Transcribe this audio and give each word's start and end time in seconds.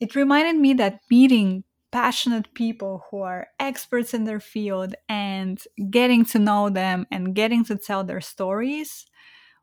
It 0.00 0.14
reminded 0.14 0.56
me 0.56 0.72
that 0.74 1.00
meeting 1.10 1.64
passionate 1.92 2.54
people 2.54 3.04
who 3.10 3.20
are 3.20 3.48
experts 3.58 4.14
in 4.14 4.24
their 4.24 4.40
field 4.40 4.94
and 5.10 5.60
getting 5.90 6.24
to 6.24 6.38
know 6.38 6.70
them 6.70 7.06
and 7.10 7.34
getting 7.34 7.66
to 7.66 7.76
tell 7.76 8.02
their 8.02 8.22
stories 8.22 9.04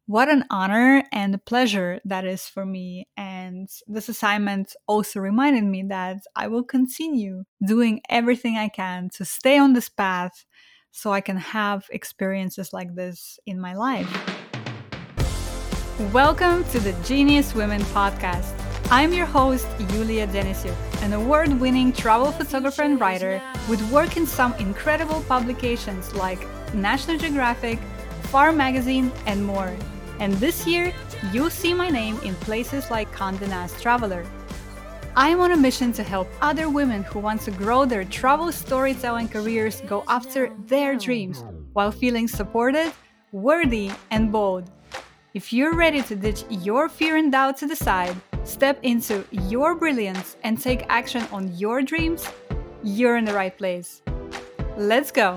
what 0.06 0.30
an 0.30 0.46
honor 0.52 1.04
and 1.12 1.44
pleasure 1.46 2.00
that 2.06 2.24
is 2.24 2.48
for 2.48 2.68
me. 2.68 3.08
And 3.18 3.68
this 3.88 4.10
assignment 4.10 4.76
also 4.86 5.20
reminded 5.20 5.64
me 5.64 5.86
that 5.90 6.18
I 6.36 6.50
will 6.50 6.64
continue 6.64 7.46
doing 7.66 8.02
everything 8.08 8.58
I 8.58 8.70
can 8.70 9.10
to 9.16 9.26
stay 9.26 9.58
on 9.58 9.74
this 9.74 9.90
path 9.90 10.46
so 10.92 11.12
I 11.12 11.22
can 11.22 11.38
have 11.38 11.88
experiences 11.90 12.74
like 12.74 12.94
this 12.94 13.40
in 13.48 13.60
my 13.60 13.74
life. 13.74 14.08
Welcome 16.14 16.64
to 16.66 16.80
the 16.80 16.94
Genius 17.04 17.56
Women 17.56 17.82
podcast. 17.86 18.67
I'm 18.90 19.12
your 19.14 19.26
host, 19.26 19.68
Yulia 19.94 20.28
Denisyuk, 20.28 20.76
an 21.04 21.14
award 21.14 21.60
winning 21.60 21.92
travel 21.92 22.32
photographer 22.32 22.84
and 22.84 23.00
writer 23.00 23.42
with 23.70 23.82
work 23.92 24.16
in 24.16 24.26
some 24.26 24.54
incredible 24.54 25.22
publications 25.28 26.14
like 26.16 26.40
National 26.74 27.18
Geographic, 27.18 27.80
AFAR 28.24 28.56
Magazine, 28.56 29.12
and 29.26 29.46
more. 29.46 29.76
And 30.20 30.34
this 30.36 30.66
year, 30.66 30.94
you'll 31.34 31.50
see 31.50 31.74
my 31.74 31.90
name 31.90 32.18
in 32.24 32.34
places 32.36 32.90
like 32.90 33.12
Condé 33.14 33.48
Nast 33.50 33.82
Traveler. 33.82 34.26
I 35.18 35.30
am 35.30 35.42
on 35.42 35.52
a 35.52 35.58
mission 35.58 35.92
to 35.94 36.04
help 36.04 36.28
other 36.42 36.70
women 36.70 37.04
who 37.04 37.20
want 37.20 37.42
to 37.42 37.52
grow 37.52 37.86
their 37.86 38.06
travel 38.06 38.52
storytelling 38.52 39.28
careers 39.28 39.82
go 39.82 40.04
after 40.08 40.52
their 40.68 40.96
dreams 40.96 41.44
while 41.74 41.92
feeling 41.92 42.28
supported, 42.28 42.94
worthy, 43.32 43.92
and 44.12 44.32
bold. 44.32 44.72
If 45.34 45.52
you're 45.52 45.76
ready 45.76 46.02
to 46.04 46.16
ditch 46.16 46.46
your 46.50 46.88
fear 46.88 47.18
and 47.18 47.32
doubt 47.32 47.58
to 47.58 47.68
the 47.68 47.76
side, 47.76 48.16
step 48.48 48.80
into 48.82 49.26
your 49.32 49.76
brilliance, 49.76 50.38
and 50.44 50.60
take 50.60 50.86
action 50.88 51.24
on 51.32 51.54
your 51.58 51.82
dreams, 51.82 52.28
you're 52.82 53.18
in 53.18 53.26
the 53.26 53.34
right 53.34 53.56
place. 53.58 54.02
Let's 54.78 55.12
go! 55.12 55.36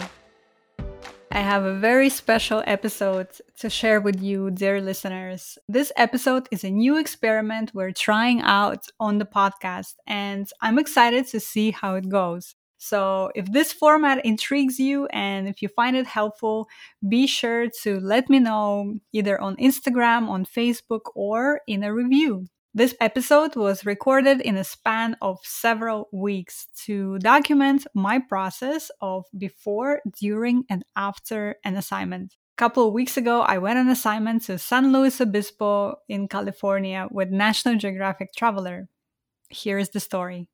I 1.33 1.39
have 1.39 1.64
a 1.64 1.75
very 1.75 2.08
special 2.08 2.62
episode 2.67 3.28
to 3.58 3.69
share 3.69 4.00
with 4.00 4.22
you, 4.22 4.50
dear 4.50 4.80
listeners. 4.80 5.58
This 5.69 5.92
episode 5.97 6.48
is 6.50 6.64
a 6.64 6.70
new 6.70 6.98
experiment 6.98 7.72
we're 7.75 7.92
trying 7.92 8.42
out 8.42 8.86
on 8.98 9.19
the 9.19 9.27
podcast, 9.27 9.95
and 10.06 10.48
I'm 10.61 10.78
excited 10.78 11.27
to 11.28 11.41
see 11.41 11.72
how 11.72 11.97
it 11.97 12.08
goes. 12.08 12.55
So, 12.78 13.30
if 13.34 13.52
this 13.52 13.72
format 13.72 14.24
intrigues 14.24 14.80
you 14.80 15.06
and 15.06 15.47
if 15.47 15.61
you 15.62 15.69
find 15.69 15.97
it 15.97 16.06
helpful, 16.06 16.69
be 17.06 17.27
sure 17.27 17.69
to 17.83 18.00
let 18.00 18.30
me 18.30 18.39
know 18.39 18.95
either 19.12 19.39
on 19.41 19.56
Instagram, 19.56 20.28
on 20.28 20.47
Facebook, 20.47 21.11
or 21.14 21.61
in 21.67 21.83
a 21.83 21.92
review. 21.92 22.47
This 22.72 22.94
episode 23.00 23.56
was 23.56 23.84
recorded 23.84 24.40
in 24.40 24.56
a 24.56 24.62
span 24.62 25.16
of 25.20 25.40
several 25.42 26.08
weeks 26.12 26.68
to 26.84 27.18
document 27.18 27.84
my 27.94 28.20
process 28.20 28.92
of 29.00 29.24
before, 29.36 30.00
during, 30.20 30.66
and 30.70 30.84
after 30.94 31.56
an 31.64 31.77
assignment. 31.77 32.36
A 32.56 32.58
couple 32.58 32.86
of 32.86 32.94
weeks 32.94 33.16
ago, 33.16 33.40
I 33.40 33.58
went 33.58 33.80
on 33.80 33.88
assignment 33.88 34.42
to 34.44 34.56
San 34.56 34.92
Luis 34.92 35.20
Obispo 35.20 35.96
in 36.08 36.28
California 36.28 37.08
with 37.10 37.30
National 37.30 37.74
Geographic 37.77 38.28
Traveler. 38.36 38.88
Here 39.48 39.78
is 39.78 39.90
the 39.90 39.98
story. 39.98 40.46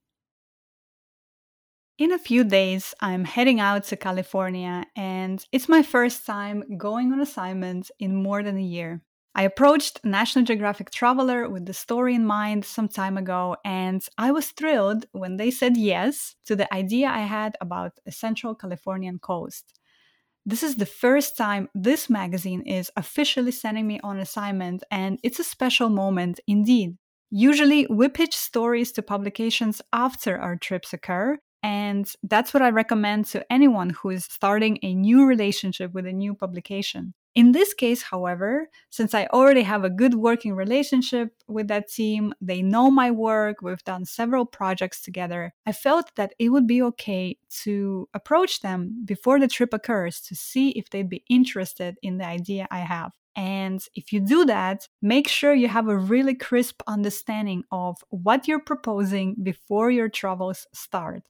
In 1.99 2.13
a 2.13 2.19
few 2.19 2.45
days, 2.45 2.95
I'm 2.99 3.27
heading 3.27 3.61
out 3.61 3.85
to 3.85 3.97
California, 3.97 4.87
and 4.97 5.45
it's 5.53 5.69
my 5.69 5.83
first 5.83 6.25
time 6.25 6.79
going 6.79 7.13
on 7.13 7.21
assignment 7.21 7.91
in 7.99 8.15
more 8.15 8.43
than 8.43 8.57
a 8.57 8.63
year. 8.63 9.03
I 9.39 9.43
approached 9.43 10.01
National 10.03 10.47
Geographic 10.47 10.91
Traveler 10.91 11.47
with 11.47 11.67
the 11.67 11.75
story 11.75 12.15
in 12.15 12.25
mind 12.25 12.65
some 12.65 12.89
time 12.89 13.19
ago, 13.19 13.59
and 13.67 14.03
I 14.17 14.33
was 14.33 14.51
thrilled 14.51 15.05
when 15.13 15.37
they 15.37 15.51
said 15.51 15.77
yes 15.77 16.37
to 16.47 16.57
the 16.57 16.73
idea 16.73 17.09
I 17.09 17.27
had 17.27 17.55
about 17.61 17.93
a 18.07 18.13
central 18.13 18.55
Californian 18.55 19.19
coast. 19.19 19.79
This 20.47 20.63
is 20.63 20.77
the 20.77 20.87
first 20.87 21.37
time 21.37 21.69
this 21.75 22.09
magazine 22.09 22.63
is 22.63 22.91
officially 22.97 23.53
sending 23.53 23.87
me 23.87 24.01
on 24.03 24.19
assignment, 24.19 24.85
and 24.91 25.21
it's 25.23 25.39
a 25.39 25.45
special 25.45 25.91
moment 25.91 26.41
indeed. 26.47 26.97
Usually, 27.31 27.87
we 27.91 28.09
pitch 28.09 28.35
stories 28.35 28.91
to 28.93 29.03
publications 29.03 29.83
after 29.93 30.39
our 30.39 30.57
trips 30.57 30.95
occur, 30.95 31.37
and 31.63 32.11
that's 32.23 32.55
what 32.55 32.63
I 32.63 32.71
recommend 32.71 33.27
to 33.27 33.45
anyone 33.53 33.91
who 33.91 34.09
is 34.09 34.25
starting 34.25 34.79
a 34.83 34.95
new 34.95 35.27
relationship 35.27 35.93
with 35.93 36.07
a 36.07 36.13
new 36.13 36.35
publication. 36.35 37.13
In 37.37 37.53
this 37.53 37.75
case, 37.75 38.03
however, 38.03 38.71
since 38.91 39.15
I 39.15 39.27
already 39.27 39.63
have 39.63 39.85
a 39.85 39.91
good 39.91 40.15
working 40.15 40.55
relationship 40.55 41.35
with 41.47 41.69
that 41.69 41.89
team, 41.89 42.33
they 42.41 42.63
know 42.63 42.91
my 42.91 43.11
work, 43.11 43.61
we've 43.61 43.85
done 43.85 44.07
several 44.07 44.47
projects 44.47 45.03
together, 45.03 45.53
I 45.67 45.73
felt 45.73 46.11
that 46.17 46.33
it 46.39 46.49
would 46.49 46.67
be 46.67 46.81
okay 46.83 47.37
to 47.65 48.09
approach 48.15 48.61
them 48.63 49.03
before 49.05 49.39
the 49.39 49.49
trip 49.49 49.75
occurs 49.75 50.21
to 50.23 50.35
see 50.35 50.71
if 50.71 50.89
they'd 50.91 51.11
be 51.11 51.25
interested 51.29 51.99
in 52.03 52.17
the 52.19 52.27
idea 52.27 52.67
I 52.71 52.81
have. 52.81 53.13
And 53.37 53.83
if 53.95 54.15
you 54.15 54.21
do 54.21 54.47
that, 54.47 54.89
make 55.03 55.29
sure 55.29 55.53
you 55.53 55.69
have 55.69 55.89
a 55.89 55.99
really 55.99 56.35
crisp 56.35 56.83
understanding 56.87 57.65
of 57.71 57.99
what 58.09 58.49
you're 58.49 58.61
proposing 58.65 59.37
before 59.43 59.91
your 59.91 60.09
travels 60.09 60.67
start. 60.73 61.25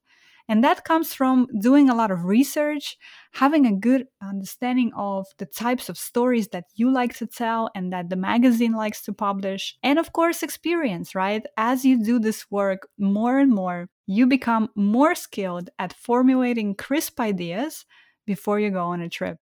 And 0.48 0.62
that 0.62 0.84
comes 0.84 1.12
from 1.12 1.48
doing 1.60 1.90
a 1.90 1.94
lot 1.94 2.10
of 2.10 2.24
research, 2.24 2.96
having 3.32 3.66
a 3.66 3.74
good 3.74 4.06
understanding 4.22 4.92
of 4.96 5.26
the 5.38 5.46
types 5.46 5.88
of 5.88 5.98
stories 5.98 6.48
that 6.48 6.64
you 6.74 6.90
like 6.90 7.14
to 7.16 7.26
tell 7.26 7.70
and 7.74 7.92
that 7.92 8.10
the 8.10 8.16
magazine 8.16 8.72
likes 8.72 9.02
to 9.02 9.12
publish, 9.12 9.76
and 9.82 9.98
of 9.98 10.12
course, 10.12 10.42
experience, 10.42 11.14
right? 11.14 11.44
As 11.56 11.84
you 11.84 12.02
do 12.02 12.18
this 12.18 12.50
work 12.50 12.88
more 12.98 13.38
and 13.38 13.52
more, 13.52 13.88
you 14.06 14.26
become 14.26 14.68
more 14.76 15.14
skilled 15.14 15.70
at 15.78 15.92
formulating 15.92 16.74
crisp 16.74 17.18
ideas 17.18 17.84
before 18.26 18.60
you 18.60 18.70
go 18.70 18.84
on 18.86 19.00
a 19.00 19.08
trip. 19.08 19.38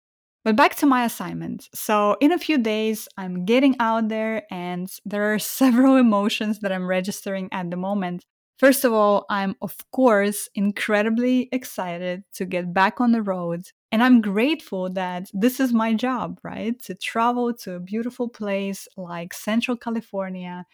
But 0.46 0.56
back 0.56 0.76
to 0.76 0.86
my 0.86 1.04
assignment. 1.06 1.70
So, 1.76 2.16
in 2.22 2.32
a 2.32 2.40
few 2.40 2.58
days, 2.58 3.08
I'm 3.18 3.46
getting 3.46 3.76
out 3.80 4.08
there, 4.08 4.44
and 4.50 4.90
there 5.06 5.34
are 5.34 5.40
several 5.62 5.96
emotions 5.98 6.60
that 6.60 6.72
I'm 6.72 6.88
registering 6.88 7.50
at 7.52 7.70
the 7.70 7.78
moment. 7.78 8.26
First 8.60 8.84
of 8.84 8.92
all, 8.94 9.26
I'm 9.30 9.56
of 9.62 9.76
course 9.92 10.50
incredibly 10.54 11.48
excited 11.52 12.24
to 12.34 12.46
get 12.46 12.74
back 12.74 13.00
on 13.00 13.14
the 13.14 13.22
road. 13.24 13.64
And 13.92 14.04
I'm 14.04 14.22
grateful 14.22 14.90
that 14.92 15.30
this 15.34 15.60
is 15.60 15.74
my 15.74 15.94
job, 15.94 16.40
right? 16.44 16.80
To 16.84 16.94
travel 16.94 17.54
to 17.64 17.76
a 17.76 17.80
beautiful 17.80 18.28
place 18.30 18.88
like 18.98 19.34
Central 19.34 19.78
California 19.78 20.66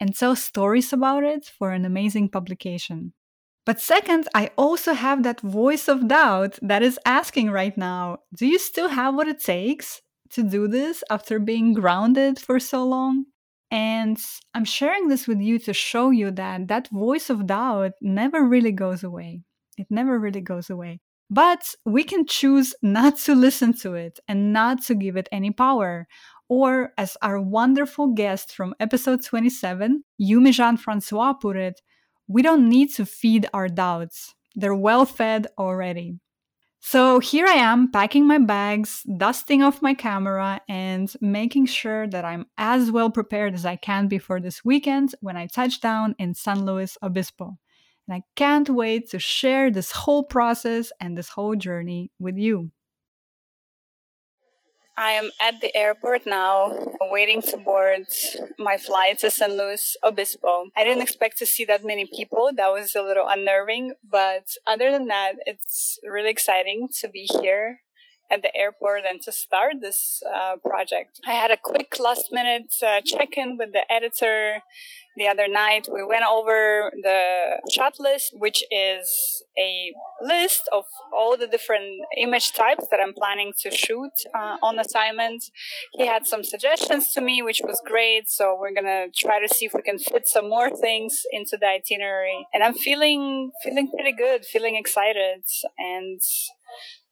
and 0.00 0.14
tell 0.14 0.34
stories 0.34 0.92
about 0.92 1.22
it 1.22 1.44
for 1.46 1.70
an 1.72 1.84
amazing 1.84 2.30
publication. 2.30 3.12
But 3.66 3.80
second, 3.80 4.28
I 4.34 4.50
also 4.56 4.94
have 4.94 5.22
that 5.22 5.40
voice 5.40 5.88
of 5.88 6.08
doubt 6.08 6.58
that 6.62 6.82
is 6.82 6.98
asking 7.06 7.50
right 7.50 7.76
now 7.76 8.18
do 8.34 8.46
you 8.46 8.58
still 8.58 8.88
have 8.88 9.14
what 9.14 9.28
it 9.28 9.40
takes 9.40 10.00
to 10.30 10.42
do 10.42 10.66
this 10.66 11.04
after 11.10 11.38
being 11.38 11.74
grounded 11.74 12.38
for 12.38 12.58
so 12.58 12.84
long? 12.84 13.26
And 13.70 14.18
I'm 14.54 14.64
sharing 14.64 15.08
this 15.08 15.26
with 15.26 15.40
you 15.40 15.58
to 15.60 15.72
show 15.72 16.10
you 16.10 16.30
that 16.32 16.68
that 16.68 16.88
voice 16.88 17.30
of 17.30 17.46
doubt 17.46 17.92
never 18.00 18.44
really 18.44 18.72
goes 18.72 19.02
away. 19.02 19.42
It 19.76 19.86
never 19.90 20.18
really 20.18 20.40
goes 20.40 20.70
away. 20.70 21.00
But 21.30 21.74
we 21.84 22.04
can 22.04 22.26
choose 22.26 22.74
not 22.82 23.16
to 23.20 23.34
listen 23.34 23.72
to 23.78 23.94
it 23.94 24.20
and 24.28 24.52
not 24.52 24.82
to 24.84 24.94
give 24.94 25.16
it 25.16 25.28
any 25.32 25.50
power. 25.50 26.06
Or, 26.48 26.92
as 26.98 27.16
our 27.22 27.40
wonderful 27.40 28.08
guest 28.08 28.54
from 28.54 28.74
episode 28.78 29.24
27, 29.24 30.04
Yumi 30.20 30.52
Jean 30.52 30.76
Francois, 30.76 31.32
put 31.32 31.56
it, 31.56 31.80
we 32.28 32.42
don't 32.42 32.68
need 32.68 32.92
to 32.94 33.06
feed 33.06 33.46
our 33.54 33.68
doubts. 33.68 34.34
They're 34.54 34.74
well 34.74 35.06
fed 35.06 35.46
already. 35.58 36.18
So 36.86 37.18
here 37.18 37.46
I 37.46 37.54
am 37.54 37.90
packing 37.90 38.26
my 38.26 38.36
bags, 38.36 39.04
dusting 39.04 39.62
off 39.62 39.80
my 39.80 39.94
camera, 39.94 40.60
and 40.68 41.10
making 41.18 41.64
sure 41.64 42.06
that 42.08 42.26
I'm 42.26 42.44
as 42.58 42.90
well 42.90 43.08
prepared 43.08 43.54
as 43.54 43.64
I 43.64 43.76
can 43.76 44.06
be 44.06 44.18
for 44.18 44.38
this 44.38 44.66
weekend 44.66 45.14
when 45.22 45.34
I 45.34 45.46
touch 45.46 45.80
down 45.80 46.14
in 46.18 46.34
San 46.34 46.66
Luis 46.66 46.98
Obispo. 47.02 47.56
And 48.06 48.14
I 48.14 48.22
can't 48.36 48.68
wait 48.68 49.08
to 49.10 49.18
share 49.18 49.70
this 49.70 49.92
whole 49.92 50.24
process 50.24 50.92
and 51.00 51.16
this 51.16 51.30
whole 51.30 51.56
journey 51.56 52.10
with 52.18 52.36
you. 52.36 52.70
I 54.96 55.12
am 55.12 55.30
at 55.40 55.60
the 55.60 55.76
airport 55.76 56.26
now, 56.26 56.72
waiting 57.10 57.42
to 57.42 57.56
board 57.56 58.06
my 58.58 58.76
flight 58.76 59.18
to 59.20 59.30
San 59.30 59.56
Luis 59.56 59.96
Obispo. 60.04 60.66
I 60.76 60.84
didn't 60.84 61.02
expect 61.02 61.38
to 61.38 61.46
see 61.46 61.64
that 61.64 61.84
many 61.84 62.06
people. 62.06 62.50
That 62.54 62.68
was 62.68 62.94
a 62.94 63.02
little 63.02 63.26
unnerving, 63.28 63.94
but 64.08 64.54
other 64.66 64.92
than 64.92 65.08
that, 65.08 65.32
it's 65.46 65.98
really 66.04 66.30
exciting 66.30 66.88
to 67.00 67.08
be 67.08 67.28
here 67.40 67.80
at 68.30 68.42
the 68.42 68.54
airport 68.56 69.02
and 69.08 69.20
to 69.22 69.32
start 69.32 69.74
this 69.80 70.22
uh, 70.34 70.56
project. 70.56 71.20
I 71.26 71.32
had 71.32 71.50
a 71.50 71.56
quick 71.56 71.96
last 72.00 72.32
minute 72.32 72.74
uh, 72.84 73.00
check 73.04 73.36
in 73.36 73.56
with 73.56 73.72
the 73.72 73.90
editor 73.92 74.62
the 75.16 75.28
other 75.28 75.46
night. 75.46 75.86
We 75.92 76.04
went 76.04 76.24
over 76.24 76.90
the 77.02 77.60
shot 77.70 77.94
list, 78.00 78.32
which 78.36 78.64
is 78.70 79.42
a 79.56 79.92
list 80.20 80.68
of 80.72 80.84
all 81.12 81.36
the 81.36 81.46
different 81.46 82.02
image 82.16 82.52
types 82.52 82.86
that 82.90 83.00
I'm 83.00 83.14
planning 83.14 83.52
to 83.60 83.70
shoot 83.70 84.12
uh, 84.34 84.56
on 84.62 84.78
assignment. 84.78 85.44
He 85.92 86.06
had 86.06 86.26
some 86.26 86.42
suggestions 86.42 87.12
to 87.12 87.20
me, 87.20 87.42
which 87.42 87.60
was 87.62 87.80
great. 87.86 88.28
So 88.28 88.56
we're 88.58 88.74
gonna 88.74 89.06
try 89.14 89.40
to 89.40 89.52
see 89.52 89.66
if 89.66 89.74
we 89.74 89.82
can 89.82 89.98
fit 89.98 90.26
some 90.26 90.48
more 90.48 90.70
things 90.70 91.22
into 91.32 91.56
the 91.56 91.66
itinerary. 91.66 92.46
And 92.52 92.62
I'm 92.62 92.74
feeling 92.74 93.52
feeling 93.62 93.90
pretty 93.90 94.12
good, 94.12 94.44
feeling 94.44 94.76
excited, 94.76 95.44
and 95.78 96.20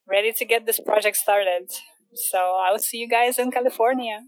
ready 0.08 0.32
to 0.32 0.44
get 0.44 0.66
this 0.66 0.80
project 0.80 1.16
started. 1.16 1.70
So 2.14 2.38
I 2.38 2.70
will 2.70 2.78
see 2.78 2.98
you 2.98 3.08
guys 3.08 3.38
in 3.38 3.50
California. 3.50 4.22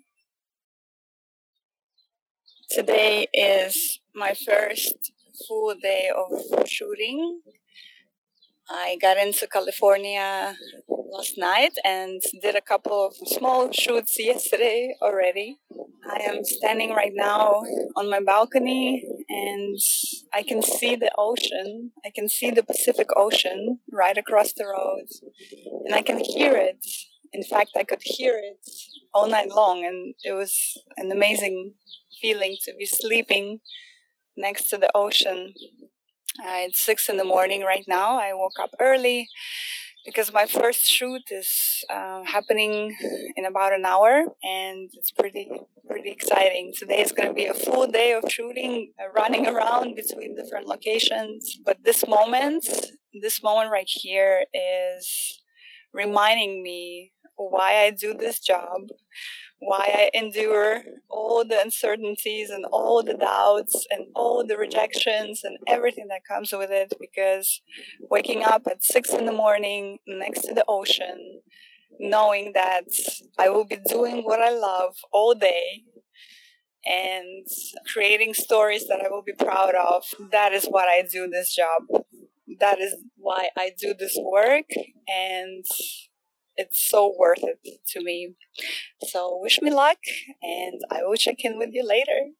Today 2.70 3.28
is 3.32 4.00
my 4.14 4.34
first 4.34 5.12
full 5.46 5.74
day 5.80 6.10
of 6.14 6.68
shooting. 6.68 7.40
I 8.68 8.96
got 9.00 9.18
into 9.18 9.46
California 9.46 10.56
last 10.88 11.36
night 11.36 11.72
and 11.84 12.22
did 12.40 12.56
a 12.56 12.62
couple 12.62 13.06
of 13.06 13.14
small 13.28 13.70
shoots 13.72 14.16
yesterday 14.18 14.96
already. 15.02 15.58
I 16.10 16.22
am 16.22 16.44
standing 16.44 16.90
right 16.90 17.12
now 17.14 17.62
on 17.96 18.08
my 18.08 18.20
balcony 18.20 19.04
and 19.28 19.78
I 20.32 20.42
can 20.42 20.62
see 20.62 20.96
the 20.96 21.10
ocean. 21.18 21.92
I 22.06 22.10
can 22.14 22.28
see 22.28 22.50
the 22.50 22.62
Pacific 22.62 23.08
Ocean 23.16 23.80
right 23.92 24.16
across 24.16 24.52
the 24.54 24.66
road 24.66 25.06
and 25.84 25.94
I 25.94 26.00
can 26.00 26.20
hear 26.24 26.56
it. 26.56 26.84
In 27.32 27.42
fact, 27.42 27.72
I 27.76 27.84
could 27.84 28.02
hear 28.02 28.38
it 28.38 28.66
all 29.12 29.28
night 29.28 29.50
long 29.50 29.84
and 29.84 30.14
it 30.24 30.32
was 30.32 30.78
an 30.96 31.12
amazing 31.12 31.74
feeling 32.20 32.56
to 32.64 32.74
be 32.78 32.86
sleeping 32.86 33.60
next 34.36 34.70
to 34.70 34.78
the 34.78 34.90
ocean. 34.94 35.52
Uh, 36.40 36.66
it's 36.66 36.80
six 36.80 37.08
in 37.08 37.16
the 37.16 37.24
morning 37.24 37.62
right 37.62 37.84
now. 37.86 38.18
I 38.18 38.32
woke 38.34 38.58
up 38.60 38.70
early 38.80 39.28
because 40.04 40.32
my 40.32 40.46
first 40.46 40.84
shoot 40.84 41.22
is 41.30 41.84
uh, 41.88 42.24
happening 42.24 42.96
in 43.36 43.44
about 43.44 43.72
an 43.72 43.84
hour 43.84 44.24
and 44.42 44.90
it's 44.94 45.10
pretty 45.10 45.48
pretty 45.88 46.10
exciting 46.10 46.72
today 46.76 47.00
is 47.00 47.12
going 47.12 47.28
to 47.28 47.34
be 47.34 47.46
a 47.46 47.54
full 47.54 47.86
day 47.86 48.12
of 48.12 48.30
shooting 48.30 48.92
uh, 49.00 49.08
running 49.14 49.46
around 49.46 49.94
between 49.94 50.34
different 50.34 50.66
locations 50.66 51.58
but 51.64 51.78
this 51.84 52.06
moment 52.06 52.66
this 53.22 53.42
moment 53.42 53.70
right 53.70 53.88
here 53.88 54.44
is 54.52 55.40
reminding 55.92 56.62
me 56.62 57.12
why 57.36 57.84
i 57.84 57.90
do 57.90 58.14
this 58.14 58.38
job 58.40 58.88
why 59.64 60.10
I 60.14 60.18
endure 60.18 60.82
all 61.08 61.44
the 61.44 61.60
uncertainties 61.60 62.50
and 62.50 62.64
all 62.66 63.02
the 63.02 63.14
doubts 63.14 63.86
and 63.90 64.06
all 64.14 64.46
the 64.46 64.56
rejections 64.56 65.42
and 65.42 65.58
everything 65.66 66.08
that 66.08 66.24
comes 66.24 66.52
with 66.52 66.70
it. 66.70 66.92
Because 67.00 67.62
waking 68.10 68.44
up 68.44 68.62
at 68.66 68.84
six 68.84 69.10
in 69.10 69.26
the 69.26 69.32
morning 69.32 69.98
next 70.06 70.42
to 70.42 70.54
the 70.54 70.64
ocean, 70.68 71.40
knowing 71.98 72.52
that 72.54 72.84
I 73.38 73.48
will 73.48 73.64
be 73.64 73.78
doing 73.88 74.22
what 74.22 74.40
I 74.40 74.50
love 74.50 74.96
all 75.12 75.34
day 75.34 75.84
and 76.84 77.46
creating 77.92 78.34
stories 78.34 78.86
that 78.88 79.00
I 79.00 79.08
will 79.08 79.22
be 79.22 79.32
proud 79.32 79.74
of, 79.74 80.04
that 80.30 80.52
is 80.52 80.66
what 80.66 80.88
I 80.88 81.02
do 81.10 81.28
this 81.28 81.54
job. 81.54 82.02
That 82.60 82.78
is 82.78 82.94
why 83.16 83.48
I 83.56 83.72
do 83.76 83.94
this 83.98 84.18
work. 84.20 84.66
And 85.08 85.64
it's 86.56 86.88
so 86.88 87.14
worth 87.18 87.42
it 87.42 87.80
to 87.88 88.02
me. 88.02 88.34
So 89.02 89.38
wish 89.42 89.60
me 89.60 89.72
luck 89.72 89.98
and 90.42 90.80
I 90.90 91.02
will 91.02 91.16
check 91.16 91.44
in 91.44 91.58
with 91.58 91.70
you 91.72 91.86
later. 91.86 92.32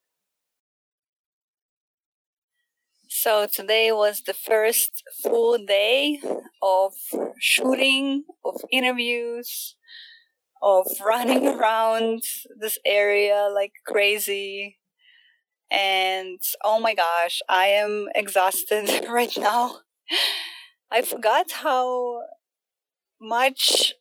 So 3.09 3.47
today 3.47 3.93
was 3.93 4.23
the 4.23 4.35
first 4.35 5.03
full 5.23 5.57
day 5.57 6.21
of 6.61 6.93
shooting, 7.39 8.25
of 8.45 8.61
interviews, 8.73 9.77
of 10.61 10.87
running 11.05 11.47
around 11.47 12.23
this 12.61 12.79
area 12.85 13.49
like 13.55 13.73
crazy. 13.87 14.79
And 15.71 16.41
oh 16.65 16.81
my 16.81 16.95
gosh, 16.95 17.41
I 17.49 17.67
am 17.67 18.09
exhausted 18.15 19.07
right 19.09 19.37
now. 19.39 19.77
I 20.91 21.03
forgot 21.03 21.51
how 21.51 22.23
much 23.21 23.95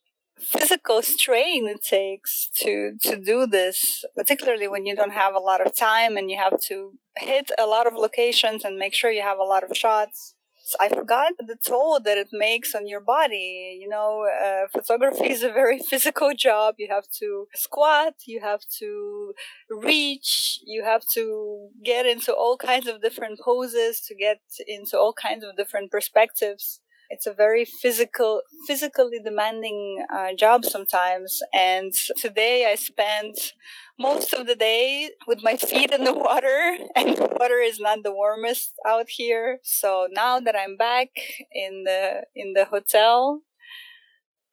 physical 0.44 1.02
strain 1.02 1.68
it 1.68 1.84
takes 1.84 2.50
to 2.56 2.94
to 3.02 3.16
do 3.16 3.48
this 3.48 4.04
particularly 4.16 4.68
when 4.68 4.86
you 4.86 4.96
don't 4.96 5.14
have 5.14 5.34
a 5.34 5.40
lot 5.40 5.66
of 5.66 5.76
time 5.76 6.18
and 6.18 6.30
you 6.30 6.38
have 6.38 6.60
to 6.60 6.94
hit 7.18 7.52
a 7.60 7.66
lot 7.66 7.88
of 7.88 7.94
locations 7.94 8.64
and 8.64 8.78
make 8.78 8.94
sure 8.94 9.12
you 9.12 9.22
have 9.22 9.38
a 9.38 9.44
lot 9.44 9.64
of 9.64 9.76
shots. 9.78 10.36
So 10.66 10.78
i 10.80 10.88
forgot 10.88 11.34
the 11.40 11.58
toll 11.68 12.00
that 12.06 12.18
it 12.18 12.30
makes 12.32 12.74
on 12.74 12.88
your 12.88 13.02
body 13.02 13.78
you 13.82 13.90
know 13.90 14.26
uh, 14.46 14.66
photography 14.72 15.30
is 15.30 15.44
a 15.44 15.52
very 15.52 15.80
physical 15.92 16.32
job. 16.34 16.76
You 16.78 16.88
have 16.90 17.08
to 17.20 17.48
squat 17.54 18.14
you 18.26 18.40
have 18.42 18.62
to 18.80 19.34
reach 19.70 20.60
you 20.66 20.84
have 20.84 21.04
to 21.16 21.70
get 21.84 22.06
into 22.06 22.32
all 22.34 22.58
kinds 22.58 22.88
of 22.88 23.02
different 23.02 23.40
poses 23.44 24.00
to 24.08 24.16
get 24.16 24.40
into 24.66 24.98
all 24.98 25.14
kinds 25.14 25.44
of 25.44 25.58
different 25.58 25.92
perspectives 25.92 26.80
it's 27.10 27.28
a 27.28 27.34
very 27.34 27.66
physical, 27.66 28.42
physically 28.68 29.20
demanding 29.24 30.06
uh, 30.14 30.34
job 30.38 30.66
sometimes. 30.66 31.40
And 31.54 31.94
today 32.18 32.66
I 32.72 32.76
spent 32.76 33.54
most 34.00 34.34
of 34.34 34.48
the 34.48 34.56
day 34.56 35.12
with 35.28 35.44
my 35.44 35.56
feet 35.58 35.92
in 35.92 36.04
the 36.04 36.14
water, 36.14 36.78
and 36.96 37.16
the 37.18 37.30
water 37.40 37.60
is 37.60 37.80
not 37.80 38.00
the 38.04 38.14
warmest 38.14 38.74
out 38.88 39.10
here. 39.10 39.60
So 39.64 40.08
now 40.12 40.40
that 40.40 40.56
I'm 40.56 40.78
back 40.78 41.10
in 41.54 41.84
the 41.86 42.24
in 42.36 42.54
the 42.54 42.66
hotel, 42.66 43.42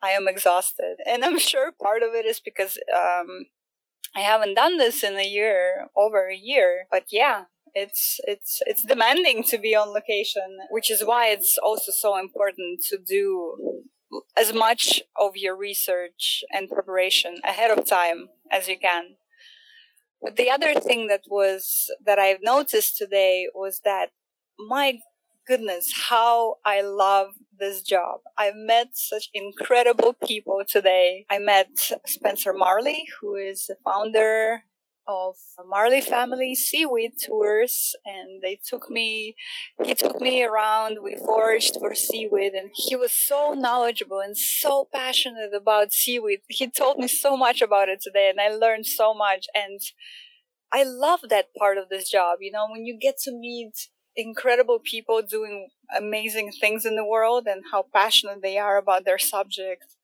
I 0.03 0.11
am 0.11 0.29
exhausted, 0.29 0.97
and 1.07 1.25
I'm 1.25 1.39
sure 1.51 1.73
part 1.73 2.03
of 2.03 2.15
it 2.15 2.27
is 2.27 2.41
because 2.41 2.79
um, 2.95 3.47
I 4.15 4.21
haven't 4.21 4.55
done 4.55 4.79
this 4.79 5.03
in 5.05 5.17
a 5.17 5.27
year, 5.27 5.89
over 5.97 6.29
a 6.29 6.37
year. 6.37 6.87
But 6.91 7.07
yeah, 7.11 7.45
it's 7.75 8.21
it's 8.25 8.61
it's 8.67 8.85
demanding 8.85 9.43
to 9.45 9.59
be 9.59 9.75
on 9.75 9.89
location 9.89 10.59
which 10.71 10.91
is 10.91 11.05
why 11.05 11.29
it's 11.29 11.59
also 11.63 11.93
so 11.93 12.19
important 12.19 12.81
to 12.89 12.99
do 12.99 13.83
as 14.37 14.53
much 14.53 15.03
of 15.19 15.37
your 15.37 15.57
research 15.57 16.43
and 16.53 16.69
preparation 16.69 17.39
ahead 17.45 17.71
of 17.71 17.87
time 17.87 18.29
as 18.51 18.69
you 18.69 18.77
can. 18.79 19.17
But 20.21 20.37
the 20.37 20.51
other 20.51 20.75
thing 20.75 21.07
that 21.07 21.23
was 21.29 21.91
that 22.05 22.19
i've 22.19 22.43
noticed 22.43 22.97
today 22.97 23.49
was 23.55 23.81
that 23.85 24.11
my 24.59 24.99
goodness 25.47 25.93
how 26.09 26.57
i 26.65 26.81
love 26.83 27.29
this 27.59 27.83
job. 27.83 28.21
I 28.39 28.53
met 28.55 28.89
such 28.95 29.29
incredible 29.35 30.15
people 30.27 30.63
today. 30.67 31.27
I 31.31 31.39
met 31.39 31.69
spencer 32.07 32.53
marley 32.53 33.05
who 33.21 33.35
is 33.37 33.67
the 33.67 33.77
founder 33.85 34.65
of 35.11 35.37
Marley 35.67 36.01
Family 36.01 36.55
Seaweed 36.55 37.13
Tours, 37.25 37.97
and 38.05 38.41
they 38.43 38.59
took 38.65 38.89
me, 38.89 39.35
he 39.83 39.95
took 39.95 40.21
me 40.21 40.45
around. 40.45 40.99
We 41.03 41.17
foraged 41.17 41.77
for 41.79 41.95
seaweed, 41.95 42.53
and 42.53 42.71
he 42.75 42.95
was 42.95 43.13
so 43.13 43.53
knowledgeable 43.53 44.21
and 44.21 44.37
so 44.37 44.89
passionate 44.93 45.53
about 45.55 45.93
seaweed. 45.93 46.41
He 46.49 46.69
told 46.69 46.99
me 46.99 47.09
so 47.09 47.37
much 47.37 47.61
about 47.61 47.89
it 47.89 48.01
today, 48.01 48.31
and 48.31 48.41
I 48.41 48.55
learned 48.55 48.87
so 48.87 49.13
much. 49.13 49.47
And 49.55 49.81
I 50.73 50.85
love 50.85 51.21
that 51.29 51.55
part 51.59 51.79
of 51.79 51.89
this 51.89 52.09
job. 52.09 52.39
You 52.41 52.53
know, 52.53 52.67
when 52.71 52.87
you 52.87 52.97
get 52.99 53.19
to 53.25 53.33
meet 53.33 53.89
incredible 54.17 54.79
people 54.79 55.23
doing 55.23 55.69
amazing 55.97 56.53
things 56.61 56.85
in 56.85 56.97
the 56.97 57.05
world 57.05 57.47
and 57.47 57.63
how 57.73 57.87
passionate 57.93 58.43
they 58.43 58.59
are 58.59 58.77
about 58.77 59.05
their 59.05 59.19
subject 59.19 59.97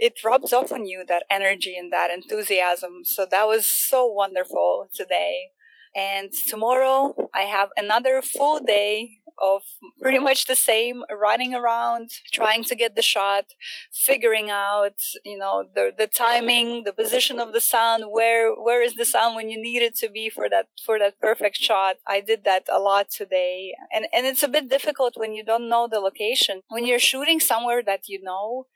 it 0.00 0.24
rubs 0.24 0.52
off 0.52 0.72
on 0.72 0.86
you 0.86 1.04
that 1.06 1.24
energy 1.30 1.76
and 1.76 1.92
that 1.92 2.10
enthusiasm. 2.10 3.02
So 3.04 3.26
that 3.30 3.46
was 3.46 3.66
so 3.66 4.06
wonderful 4.06 4.88
today. 4.92 5.50
And 5.94 6.30
tomorrow 6.48 7.14
I 7.34 7.42
have 7.42 7.68
another 7.76 8.22
full 8.22 8.60
day 8.60 9.18
of 9.40 9.62
pretty 10.00 10.18
much 10.18 10.46
the 10.46 10.54
same 10.54 11.02
running 11.10 11.54
around, 11.54 12.10
trying 12.32 12.62
to 12.64 12.74
get 12.74 12.94
the 12.94 13.02
shot, 13.02 13.46
figuring 13.92 14.50
out, 14.50 15.00
you 15.24 15.38
know, 15.38 15.64
the, 15.74 15.92
the 15.96 16.06
timing, 16.06 16.84
the 16.84 16.92
position 16.92 17.40
of 17.40 17.52
the 17.52 17.60
sun, 17.60 18.02
where, 18.10 18.54
where 18.54 18.82
is 18.82 18.94
the 18.94 19.04
sun 19.04 19.34
when 19.34 19.48
you 19.48 19.60
need 19.60 19.82
it 19.82 19.96
to 19.96 20.08
be 20.10 20.28
for 20.30 20.48
that, 20.48 20.66
for 20.84 20.98
that 20.98 21.18
perfect 21.20 21.56
shot. 21.56 21.96
I 22.06 22.20
did 22.20 22.44
that 22.44 22.64
a 22.70 22.78
lot 22.78 23.10
today. 23.10 23.74
And, 23.92 24.06
and 24.14 24.26
it's 24.26 24.42
a 24.42 24.48
bit 24.48 24.68
difficult 24.68 25.14
when 25.16 25.34
you 25.34 25.44
don't 25.44 25.68
know 25.68 25.88
the 25.90 26.00
location. 26.00 26.60
When 26.68 26.86
you're 26.86 26.98
shooting 26.98 27.40
somewhere 27.40 27.82
that 27.82 28.08
you 28.08 28.22
know, 28.22 28.66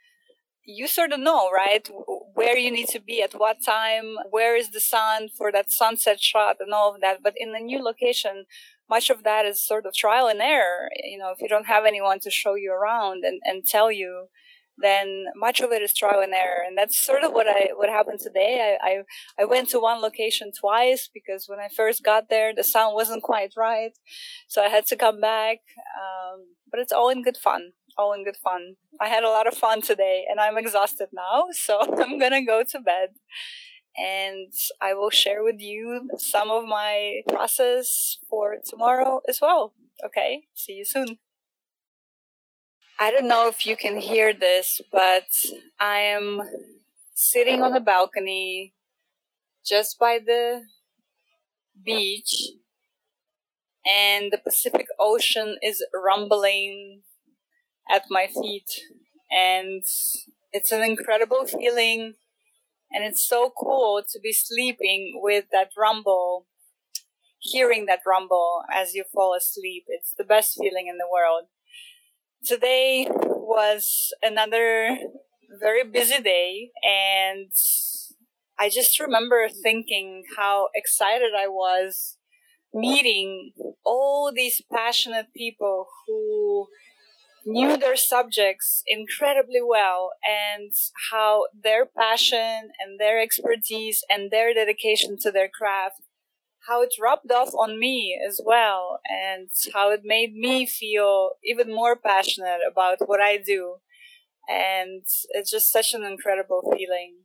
you 0.66 0.86
sort 0.88 1.12
of 1.12 1.20
know, 1.20 1.50
right? 1.50 1.88
Where 2.34 2.56
you 2.56 2.70
need 2.70 2.88
to 2.88 3.00
be 3.00 3.22
at 3.22 3.32
what 3.32 3.58
time, 3.64 4.16
where 4.30 4.56
is 4.56 4.70
the 4.70 4.80
sun 4.80 5.28
for 5.36 5.52
that 5.52 5.70
sunset 5.70 6.20
shot 6.20 6.56
and 6.60 6.72
all 6.72 6.94
of 6.94 7.00
that. 7.00 7.18
But 7.22 7.34
in 7.36 7.54
a 7.54 7.60
new 7.60 7.82
location, 7.82 8.46
much 8.88 9.10
of 9.10 9.24
that 9.24 9.46
is 9.46 9.66
sort 9.66 9.86
of 9.86 9.94
trial 9.94 10.26
and 10.26 10.40
error. 10.40 10.88
You 11.02 11.18
know, 11.18 11.30
if 11.30 11.40
you 11.40 11.48
don't 11.48 11.66
have 11.66 11.84
anyone 11.84 12.20
to 12.20 12.30
show 12.30 12.54
you 12.54 12.72
around 12.72 13.24
and, 13.24 13.40
and 13.44 13.66
tell 13.66 13.90
you, 13.92 14.28
then 14.76 15.26
much 15.36 15.60
of 15.60 15.70
it 15.70 15.82
is 15.82 15.94
trial 15.94 16.20
and 16.20 16.34
error. 16.34 16.62
And 16.66 16.76
that's 16.76 16.98
sort 16.98 17.22
of 17.22 17.32
what 17.32 17.46
I 17.46 17.68
what 17.74 17.88
happened 17.88 18.20
today. 18.20 18.76
I, 18.82 18.88
I, 18.88 19.42
I 19.42 19.44
went 19.44 19.68
to 19.70 19.78
one 19.78 20.00
location 20.00 20.50
twice 20.58 21.08
because 21.12 21.44
when 21.48 21.60
I 21.60 21.68
first 21.68 22.02
got 22.02 22.28
there, 22.28 22.52
the 22.54 22.64
sound 22.64 22.94
wasn't 22.94 23.22
quite 23.30 23.52
right, 23.56 23.92
so 24.48 24.62
I 24.62 24.68
had 24.68 24.86
to 24.86 24.96
come 24.96 25.20
back. 25.20 25.58
Um, 25.96 26.46
but 26.70 26.80
it's 26.80 26.92
all 26.92 27.08
in 27.08 27.22
good 27.22 27.36
fun. 27.36 27.72
All 27.96 28.12
in 28.12 28.24
good 28.24 28.36
fun. 28.36 28.76
I 29.00 29.08
had 29.08 29.24
a 29.24 29.28
lot 29.28 29.46
of 29.46 29.54
fun 29.54 29.80
today, 29.80 30.24
and 30.28 30.40
I'm 30.40 30.58
exhausted 30.58 31.08
now, 31.12 31.46
so 31.52 31.80
I'm 32.02 32.18
gonna 32.18 32.44
go 32.44 32.62
to 32.62 32.80
bed. 32.80 33.10
And 33.96 34.52
I 34.80 34.94
will 34.94 35.10
share 35.10 35.44
with 35.44 35.60
you 35.60 36.10
some 36.18 36.50
of 36.50 36.64
my 36.64 37.20
process 37.28 38.18
for 38.28 38.56
tomorrow 38.68 39.20
as 39.28 39.40
well. 39.40 39.74
Okay, 40.04 40.44
see 40.54 40.72
you 40.72 40.84
soon. 40.84 41.18
I 42.98 43.10
don't 43.10 43.28
know 43.28 43.48
if 43.48 43.66
you 43.66 43.76
can 43.76 43.98
hear 43.98 44.32
this, 44.32 44.80
but 44.92 45.26
I 45.80 45.98
am 45.98 46.42
sitting 47.14 47.62
on 47.62 47.72
the 47.72 47.80
balcony 47.80 48.74
just 49.64 49.98
by 49.98 50.18
the 50.24 50.62
beach, 51.84 52.50
and 53.86 54.32
the 54.32 54.38
Pacific 54.38 54.86
Ocean 54.98 55.56
is 55.62 55.84
rumbling 55.92 57.02
at 57.90 58.04
my 58.10 58.26
feet. 58.26 58.70
And 59.30 59.82
it's 60.52 60.72
an 60.72 60.82
incredible 60.82 61.46
feeling, 61.46 62.14
and 62.92 63.04
it's 63.04 63.26
so 63.26 63.52
cool 63.58 64.02
to 64.12 64.20
be 64.20 64.32
sleeping 64.32 65.20
with 65.22 65.46
that 65.52 65.70
rumble, 65.76 66.46
hearing 67.40 67.86
that 67.86 68.00
rumble 68.06 68.62
as 68.72 68.94
you 68.94 69.04
fall 69.12 69.34
asleep. 69.34 69.84
It's 69.88 70.14
the 70.16 70.24
best 70.24 70.56
feeling 70.60 70.86
in 70.88 70.98
the 70.98 71.08
world. 71.12 71.48
Today 72.44 73.08
was 73.10 74.12
another 74.22 74.98
very 75.60 75.84
busy 75.84 76.22
day, 76.22 76.70
and 76.82 77.50
I 78.58 78.68
just 78.68 79.00
remember 79.00 79.48
thinking 79.48 80.24
how 80.36 80.68
excited 80.74 81.32
I 81.36 81.48
was 81.48 82.16
meeting 82.72 83.52
all 83.84 84.32
these 84.34 84.60
passionate 84.72 85.26
people 85.36 85.86
who 86.06 86.68
knew 87.46 87.76
their 87.76 87.96
subjects 87.96 88.82
incredibly 88.86 89.60
well 89.62 90.12
and 90.26 90.72
how 91.10 91.46
their 91.54 91.86
passion 91.86 92.70
and 92.80 92.98
their 92.98 93.20
expertise 93.20 94.04
and 94.10 94.30
their 94.30 94.54
dedication 94.54 95.16
to 95.20 95.30
their 95.30 95.48
craft 95.48 96.02
how 96.68 96.82
it 96.82 96.94
rubbed 97.00 97.30
off 97.30 97.54
on 97.54 97.78
me 97.78 98.18
as 98.28 98.40
well 98.44 99.00
and 99.08 99.50
how 99.74 99.90
it 99.92 100.00
made 100.04 100.34
me 100.34 100.66
feel 100.66 101.32
even 101.44 101.68
more 101.74 101.94
passionate 101.96 102.60
about 102.70 102.98
what 103.08 103.20
I 103.20 103.36
do. 103.38 103.76
And 104.48 105.04
it's 105.30 105.50
just 105.50 105.72
such 105.72 105.94
an 105.94 106.04
incredible 106.04 106.62
feeling. 106.76 107.24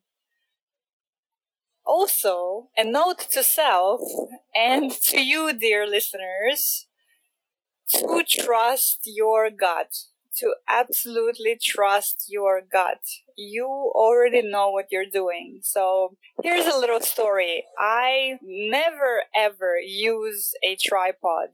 Also, 1.85 2.69
a 2.77 2.83
note 2.85 3.19
to 3.31 3.43
self 3.43 4.01
and 4.55 4.91
to 4.91 5.19
you, 5.21 5.51
dear 5.51 5.85
listeners, 5.85 6.87
to 7.89 8.23
trust 8.27 9.01
your 9.05 9.49
gut 9.49 9.95
to 10.37 10.53
absolutely 10.67 11.57
trust 11.61 12.25
your 12.29 12.61
gut. 12.61 13.01
You 13.35 13.67
already 13.93 14.41
know 14.41 14.69
what 14.69 14.85
you're 14.91 15.09
doing. 15.11 15.59
So 15.63 16.17
here's 16.43 16.65
a 16.65 16.77
little 16.77 17.01
story. 17.01 17.65
I 17.77 18.37
never 18.41 19.23
ever 19.35 19.79
use 19.79 20.53
a 20.63 20.77
tripod. 20.81 21.49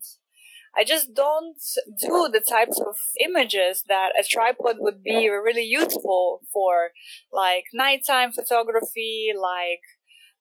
I 0.78 0.84
just 0.84 1.14
don't 1.14 1.56
do 2.02 2.30
the 2.32 2.44
types 2.48 2.82
of 2.82 2.98
images 3.20 3.84
that 3.88 4.12
a 4.20 4.24
tripod 4.24 4.76
would 4.80 5.02
be 5.02 5.30
really 5.30 5.64
useful 5.64 6.42
for, 6.52 6.90
like 7.32 7.64
nighttime 7.74 8.34
photography, 8.34 9.32
like 9.34 9.80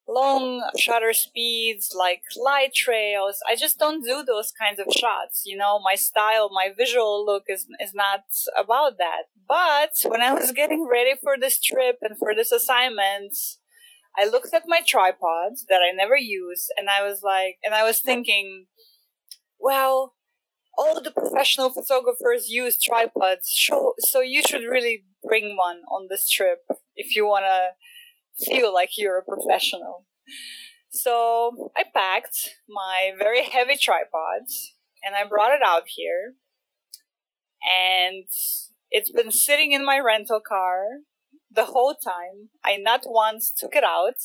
long 0.08 0.62
shutter 0.78 1.12
speeds, 1.12 1.94
like 1.96 2.22
light 2.36 2.74
trails. 2.74 3.38
I 3.48 3.56
just 3.56 3.78
don't 3.78 4.04
do 4.04 4.22
those 4.22 4.52
kinds 4.52 4.78
of 4.78 4.92
shots. 4.92 5.42
You 5.44 5.56
know, 5.56 5.80
my 5.80 5.94
style, 5.94 6.50
my 6.52 6.70
visual 6.76 7.24
look 7.24 7.44
is, 7.48 7.66
is 7.80 7.94
not 7.94 8.24
about 8.58 8.98
that. 8.98 9.24
But 9.48 9.90
when 10.10 10.22
I 10.22 10.32
was 10.32 10.52
getting 10.52 10.86
ready 10.90 11.12
for 11.22 11.36
this 11.38 11.60
trip 11.60 11.98
and 12.02 12.18
for 12.18 12.34
this 12.34 12.52
assignment, 12.52 13.36
I 14.16 14.26
looked 14.26 14.54
at 14.54 14.64
my 14.66 14.80
tripod 14.86 15.52
that 15.68 15.80
I 15.80 15.94
never 15.94 16.16
use 16.16 16.68
and 16.76 16.88
I 16.88 17.02
was 17.02 17.22
like, 17.22 17.56
and 17.64 17.74
I 17.74 17.82
was 17.82 18.00
thinking, 18.00 18.66
well, 19.58 20.14
all 20.76 21.00
the 21.00 21.10
professional 21.10 21.70
photographers 21.70 22.48
use 22.48 22.80
tripods, 22.80 23.48
so, 23.48 23.94
so 24.00 24.20
you 24.20 24.42
should 24.42 24.64
really 24.64 25.04
bring 25.22 25.56
one 25.56 25.82
on 25.90 26.08
this 26.10 26.28
trip 26.28 26.58
if 26.96 27.14
you 27.14 27.24
want 27.24 27.44
to 27.44 27.68
feel 28.38 28.72
like 28.72 28.90
you're 28.96 29.18
a 29.18 29.24
professional. 29.24 30.06
So 30.90 31.70
I 31.76 31.84
packed 31.94 32.50
my 32.68 33.12
very 33.18 33.44
heavy 33.44 33.76
tripods 33.76 34.74
and 35.04 35.14
I 35.14 35.28
brought 35.28 35.52
it 35.52 35.62
out 35.64 35.84
here. 35.86 36.34
And 37.64 38.26
it's 38.90 39.10
been 39.10 39.32
sitting 39.32 39.72
in 39.72 39.84
my 39.84 39.98
rental 39.98 40.40
car 40.46 40.84
the 41.50 41.66
whole 41.66 41.94
time. 41.94 42.50
I 42.64 42.76
not 42.76 43.02
once 43.06 43.52
took 43.56 43.74
it 43.74 43.84
out. 43.84 44.20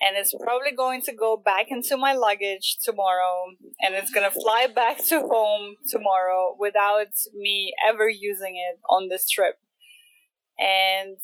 And 0.00 0.16
it's 0.16 0.34
probably 0.34 0.72
going 0.76 1.02
to 1.02 1.14
go 1.14 1.36
back 1.36 1.66
into 1.70 1.96
my 1.96 2.14
luggage 2.14 2.78
tomorrow. 2.82 3.52
And 3.80 3.94
it's 3.94 4.10
going 4.10 4.30
to 4.30 4.40
fly 4.40 4.66
back 4.66 5.04
to 5.06 5.20
home 5.20 5.76
tomorrow 5.88 6.56
without 6.58 7.12
me 7.34 7.72
ever 7.86 8.08
using 8.08 8.56
it 8.56 8.80
on 8.88 9.08
this 9.08 9.28
trip. 9.28 9.56
And 10.58 11.16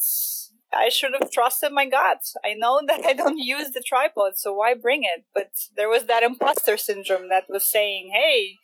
I 0.73 0.89
should 0.89 1.13
have 1.19 1.31
trusted 1.31 1.73
my 1.73 1.87
gut. 1.87 2.23
I 2.45 2.55
know 2.55 2.81
that 2.87 3.05
I 3.05 3.13
don't 3.13 3.39
use 3.39 3.71
the 3.71 3.83
tripod, 3.87 4.33
so 4.37 4.53
why 4.53 4.75
bring 4.75 5.05
it? 5.05 5.25
But 5.35 5.51
there 5.77 5.89
was 5.89 6.05
that 6.05 6.23
imposter 6.23 6.77
syndrome 6.77 7.29
that 7.29 7.45
was 7.49 7.71
saying, 7.71 8.13
hey, 8.15 8.57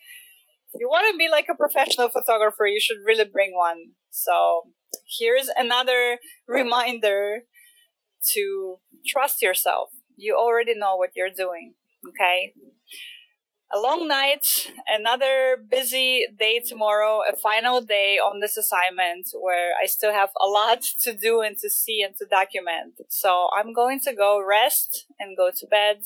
if 0.72 0.80
you 0.80 0.88
want 0.88 1.06
to 1.12 1.18
be 1.18 1.28
like 1.30 1.46
a 1.50 1.56
professional 1.56 2.08
photographer, 2.08 2.66
you 2.66 2.80
should 2.80 2.98
really 3.04 3.24
bring 3.24 3.54
one. 3.54 3.92
So 4.10 4.72
here's 5.18 5.48
another 5.56 6.18
reminder 6.48 7.42
to 8.34 8.76
trust 9.06 9.42
yourself. 9.42 9.90
You 10.16 10.36
already 10.36 10.74
know 10.76 10.96
what 10.96 11.10
you're 11.14 11.30
doing. 11.30 11.74
Okay 12.08 12.52
a 13.74 13.78
long 13.78 14.06
night, 14.06 14.70
another 14.86 15.58
busy 15.68 16.26
day 16.38 16.60
tomorrow, 16.60 17.20
a 17.28 17.34
final 17.34 17.80
day 17.80 18.18
on 18.18 18.40
this 18.40 18.56
assignment 18.56 19.28
where 19.40 19.72
I 19.82 19.86
still 19.86 20.12
have 20.12 20.30
a 20.40 20.46
lot 20.46 20.82
to 21.02 21.12
do 21.14 21.40
and 21.40 21.56
to 21.58 21.70
see 21.70 22.02
and 22.02 22.14
to 22.16 22.26
document. 22.26 23.00
So 23.08 23.48
I'm 23.56 23.72
going 23.72 24.00
to 24.00 24.14
go 24.14 24.42
rest 24.46 25.06
and 25.18 25.36
go 25.36 25.50
to 25.54 25.66
bed 25.66 26.02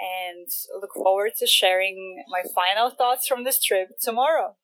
and 0.00 0.46
look 0.80 0.94
forward 0.94 1.32
to 1.38 1.46
sharing 1.46 2.22
my 2.28 2.42
final 2.54 2.90
thoughts 2.90 3.26
from 3.26 3.44
this 3.44 3.60
trip 3.60 3.88
tomorrow. 4.00 4.54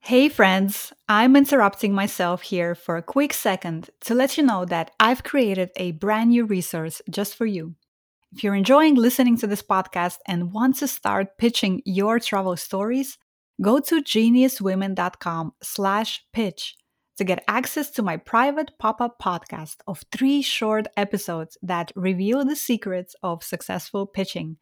Hey 0.00 0.28
friends, 0.28 0.92
I'm 1.08 1.34
interrupting 1.34 1.92
myself 1.92 2.42
here 2.42 2.76
for 2.76 2.96
a 2.96 3.02
quick 3.02 3.34
second 3.34 3.90
to 4.02 4.14
let 4.14 4.38
you 4.38 4.44
know 4.44 4.64
that 4.64 4.92
I've 5.00 5.24
created 5.24 5.70
a 5.76 5.90
brand 5.92 6.30
new 6.30 6.44
resource 6.44 7.02
just 7.10 7.34
for 7.34 7.46
you. 7.46 7.74
If 8.32 8.44
you're 8.44 8.54
enjoying 8.54 8.94
listening 8.94 9.38
to 9.38 9.46
this 9.46 9.62
podcast 9.62 10.18
and 10.26 10.52
want 10.52 10.76
to 10.76 10.88
start 10.88 11.38
pitching 11.38 11.80
your 11.86 12.20
travel 12.20 12.56
stories, 12.56 13.16
go 13.62 13.80
to 13.80 14.02
geniuswomen.com 14.02 15.52
slash 15.62 16.22
pitch 16.32 16.76
to 17.16 17.24
get 17.24 17.42
access 17.48 17.90
to 17.92 18.02
my 18.02 18.18
private 18.18 18.70
pop-up 18.78 19.18
podcast 19.20 19.76
of 19.86 20.02
three 20.12 20.42
short 20.42 20.86
episodes 20.96 21.56
that 21.62 21.90
reveal 21.96 22.44
the 22.44 22.54
secrets 22.54 23.16
of 23.22 23.42
successful 23.42 24.06
pitching. 24.06 24.58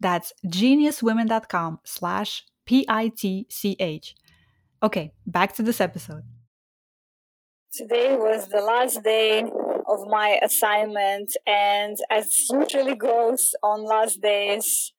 That's 0.00 0.32
geniuswomen.com 0.46 1.80
slash 1.84 2.44
P-I-T-C-H. 2.64 4.14
Okay, 4.82 5.12
back 5.26 5.54
to 5.56 5.62
this 5.62 5.80
episode. 5.80 6.22
Today 7.72 8.16
was 8.16 8.48
the 8.48 8.62
last 8.62 9.02
day 9.04 9.44
of 9.92 10.08
my 10.08 10.38
assignment. 10.42 11.32
And 11.46 11.96
as 12.10 12.28
usually 12.50 12.94
goes 12.94 13.54
on 13.62 13.84
last 13.84 14.20
days, 14.20 14.92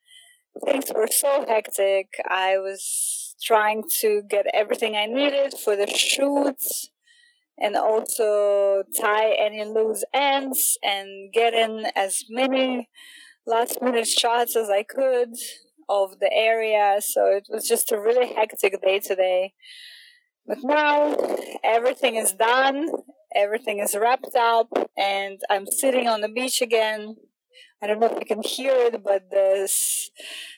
things 0.65 0.91
were 0.95 1.07
so 1.09 1.45
hectic. 1.47 2.07
I 2.29 2.57
was 2.57 3.35
trying 3.43 3.83
to 4.01 4.21
get 4.29 4.45
everything 4.53 4.95
I 4.95 5.05
needed 5.05 5.53
for 5.63 5.75
the 5.75 5.87
shoots 5.87 6.89
and 7.57 7.75
also 7.75 8.83
tie 8.99 9.31
any 9.33 9.63
loose 9.65 10.03
ends 10.13 10.77
and 10.83 11.31
get 11.33 11.53
in 11.53 11.85
as 11.95 12.23
many 12.29 12.89
last 13.45 13.81
minute 13.81 14.07
shots 14.07 14.55
as 14.55 14.69
I 14.69 14.83
could 14.83 15.33
of 15.89 16.19
the 16.19 16.31
area. 16.31 16.99
So 17.01 17.25
it 17.27 17.47
was 17.49 17.67
just 17.67 17.91
a 17.91 17.99
really 17.99 18.33
hectic 18.33 18.81
day 18.81 18.99
today. 18.99 19.53
But 20.45 20.57
now 20.63 21.15
everything 21.63 22.15
is 22.15 22.33
done 22.33 22.89
Everything 23.35 23.79
is 23.79 23.95
wrapped 23.95 24.35
up, 24.35 24.67
and 24.97 25.39
I'm 25.49 25.65
sitting 25.65 26.07
on 26.07 26.21
the 26.21 26.29
beach 26.29 26.61
again. 26.61 27.15
I 27.81 27.87
don't 27.87 27.99
know 27.99 28.07
if 28.07 28.19
you 28.19 28.25
can 28.25 28.43
hear 28.43 28.73
it, 28.73 29.03
but 29.03 29.29
the 29.29 29.69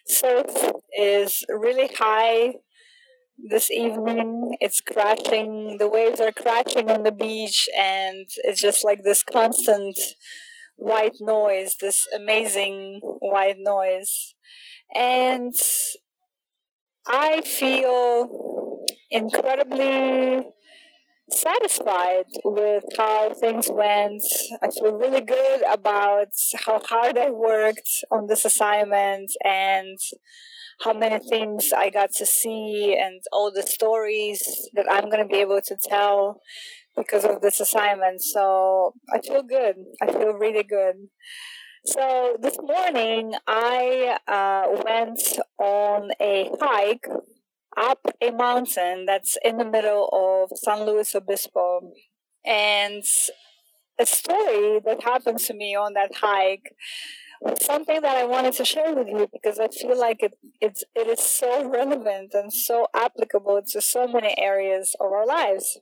surf 0.08 0.72
is 0.98 1.44
really 1.50 1.90
high 1.98 2.56
this 3.38 3.72
evening. 3.72 4.56
It's 4.60 4.82
crashing, 4.82 5.78
the 5.80 5.88
waves 5.88 6.20
are 6.20 6.32
crashing 6.32 6.90
on 6.92 7.04
the 7.04 7.12
beach, 7.12 7.68
and 7.78 8.28
it's 8.44 8.62
just 8.62 8.84
like 8.84 9.04
this 9.04 9.24
constant 9.24 9.98
white 10.76 11.16
noise, 11.20 11.78
this 11.80 12.08
amazing 12.16 13.00
white 13.02 13.58
noise. 13.60 14.36
And 14.94 15.54
I 17.08 17.42
feel 17.42 18.86
incredibly 19.12 20.46
satisfied 21.30 22.26
with 22.44 22.84
how 22.98 23.34
things 23.34 23.68
went. 23.70 24.24
I 24.62 24.70
feel 24.70 24.94
really 24.94 25.22
good 25.22 25.62
about 25.72 26.30
how 26.66 26.80
hard 26.80 27.18
I 27.18 27.32
worked 27.32 27.90
on 28.12 28.28
this 28.28 28.46
assignment 28.46 29.32
and 29.44 29.98
how 30.82 30.94
many 30.94 31.20
things 31.20 31.72
I 31.76 31.90
got 31.90 32.12
to 32.18 32.26
see 32.26 32.98
and 33.00 33.22
all 33.32 33.52
the 33.52 33.64
stories 33.64 34.70
that 34.76 34.86
I'm 34.90 35.10
going 35.10 35.24
to 35.24 35.28
be 35.28 35.42
able 35.42 35.62
to 35.62 35.78
tell 35.82 36.42
because 36.96 37.26
of 37.26 37.42
this 37.42 37.60
assignment. 37.60 38.22
So 38.22 38.94
I 39.14 39.20
feel 39.22 39.44
good. 39.44 39.76
I 40.02 40.12
feel 40.12 40.34
really 40.34 40.64
good. 40.64 40.96
So 41.86 42.36
this 42.42 42.58
morning 42.62 43.34
I 43.48 44.18
uh, 44.28 44.82
went 44.84 45.22
on 45.60 46.10
a 46.20 46.50
hike 46.60 47.06
up 47.78 48.00
a 48.22 48.32
mountain 48.32 49.06
that's 49.06 49.38
in 49.44 49.58
the 49.58 49.66
middle 49.66 50.10
of 50.12 50.58
San 50.58 50.86
Luis 50.86 51.16
Obispo. 51.16 51.92
And 52.46 53.04
a 54.00 54.06
story 54.06 54.80
that 54.86 55.04
happened 55.04 55.40
to 55.40 55.54
me 55.54 55.76
on 55.76 55.94
that 55.94 56.16
hike 56.16 56.76
was 57.42 57.64
something 57.66 58.02
that 58.02 58.18
I 58.18 58.26
wanted 58.26 58.54
to 58.54 58.66
share 58.66 58.94
with 58.96 59.08
you 59.08 59.28
because 59.32 59.60
I 59.60 59.68
feel 59.68 60.00
like 60.00 60.24
it, 60.24 60.34
it's, 60.62 60.84
it 60.96 61.08
is 61.08 61.20
so 61.20 61.68
relevant 61.70 62.34
and 62.34 62.52
so 62.52 62.88
applicable 62.94 63.62
to 63.72 63.82
so 63.82 64.08
many 64.08 64.36
areas 64.38 64.96
of 65.00 65.12
our 65.12 65.26
lives. 65.26 65.80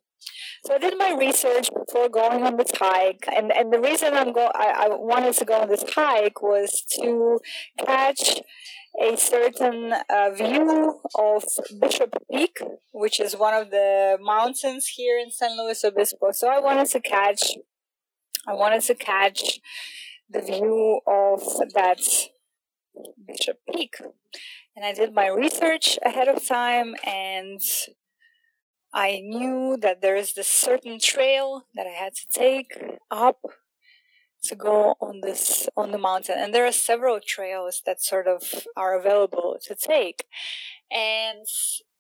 So 0.63 0.75
I 0.75 0.77
did 0.77 0.97
my 0.97 1.15
research 1.19 1.69
before 1.73 2.09
going 2.09 2.43
on 2.43 2.57
this 2.57 2.71
hike, 2.75 3.25
and, 3.35 3.51
and 3.51 3.71
the 3.71 3.79
reason 3.79 4.13
I'm 4.13 4.31
go 4.31 4.49
I, 4.55 4.85
I 4.85 4.87
wanted 4.89 5.33
to 5.35 5.45
go 5.45 5.61
on 5.61 5.67
this 5.69 5.83
hike 5.93 6.41
was 6.41 6.83
to 6.95 7.39
catch 7.85 8.41
a 9.01 9.17
certain 9.17 9.93
uh, 10.09 10.29
view 10.31 11.01
of 11.17 11.43
Bishop 11.79 12.15
Peak, 12.31 12.59
which 12.91 13.19
is 13.19 13.35
one 13.35 13.53
of 13.53 13.71
the 13.71 14.17
mountains 14.21 14.87
here 14.87 15.17
in 15.17 15.31
San 15.31 15.57
Luis 15.57 15.83
Obispo. 15.83 16.31
So 16.31 16.47
I 16.47 16.59
wanted 16.59 16.87
to 16.91 16.99
catch, 16.99 17.55
I 18.47 18.53
wanted 18.53 18.81
to 18.83 18.95
catch 18.95 19.59
the 20.29 20.41
view 20.41 21.01
of 21.07 21.41
that 21.73 21.99
Bishop 23.27 23.57
Peak, 23.69 23.95
and 24.75 24.85
I 24.85 24.93
did 24.93 25.13
my 25.13 25.27
research 25.27 25.99
ahead 26.05 26.27
of 26.27 26.45
time, 26.47 26.95
and 27.05 27.59
I 28.93 29.21
knew 29.23 29.77
that 29.81 30.01
there 30.01 30.15
is 30.15 30.33
this 30.33 30.47
certain 30.47 30.99
trail 30.99 31.63
that 31.75 31.87
I 31.87 31.91
had 31.91 32.13
to 32.15 32.27
take 32.29 32.77
up 33.09 33.39
to 34.43 34.55
go 34.55 34.95
on 34.99 35.21
this 35.21 35.69
on 35.77 35.91
the 35.91 35.97
mountain. 35.97 36.35
And 36.37 36.53
there 36.53 36.65
are 36.65 36.71
several 36.71 37.19
trails 37.25 37.81
that 37.85 38.01
sort 38.01 38.27
of 38.27 38.65
are 38.75 38.97
available 38.99 39.57
to 39.63 39.75
take. 39.75 40.25
And 40.91 41.47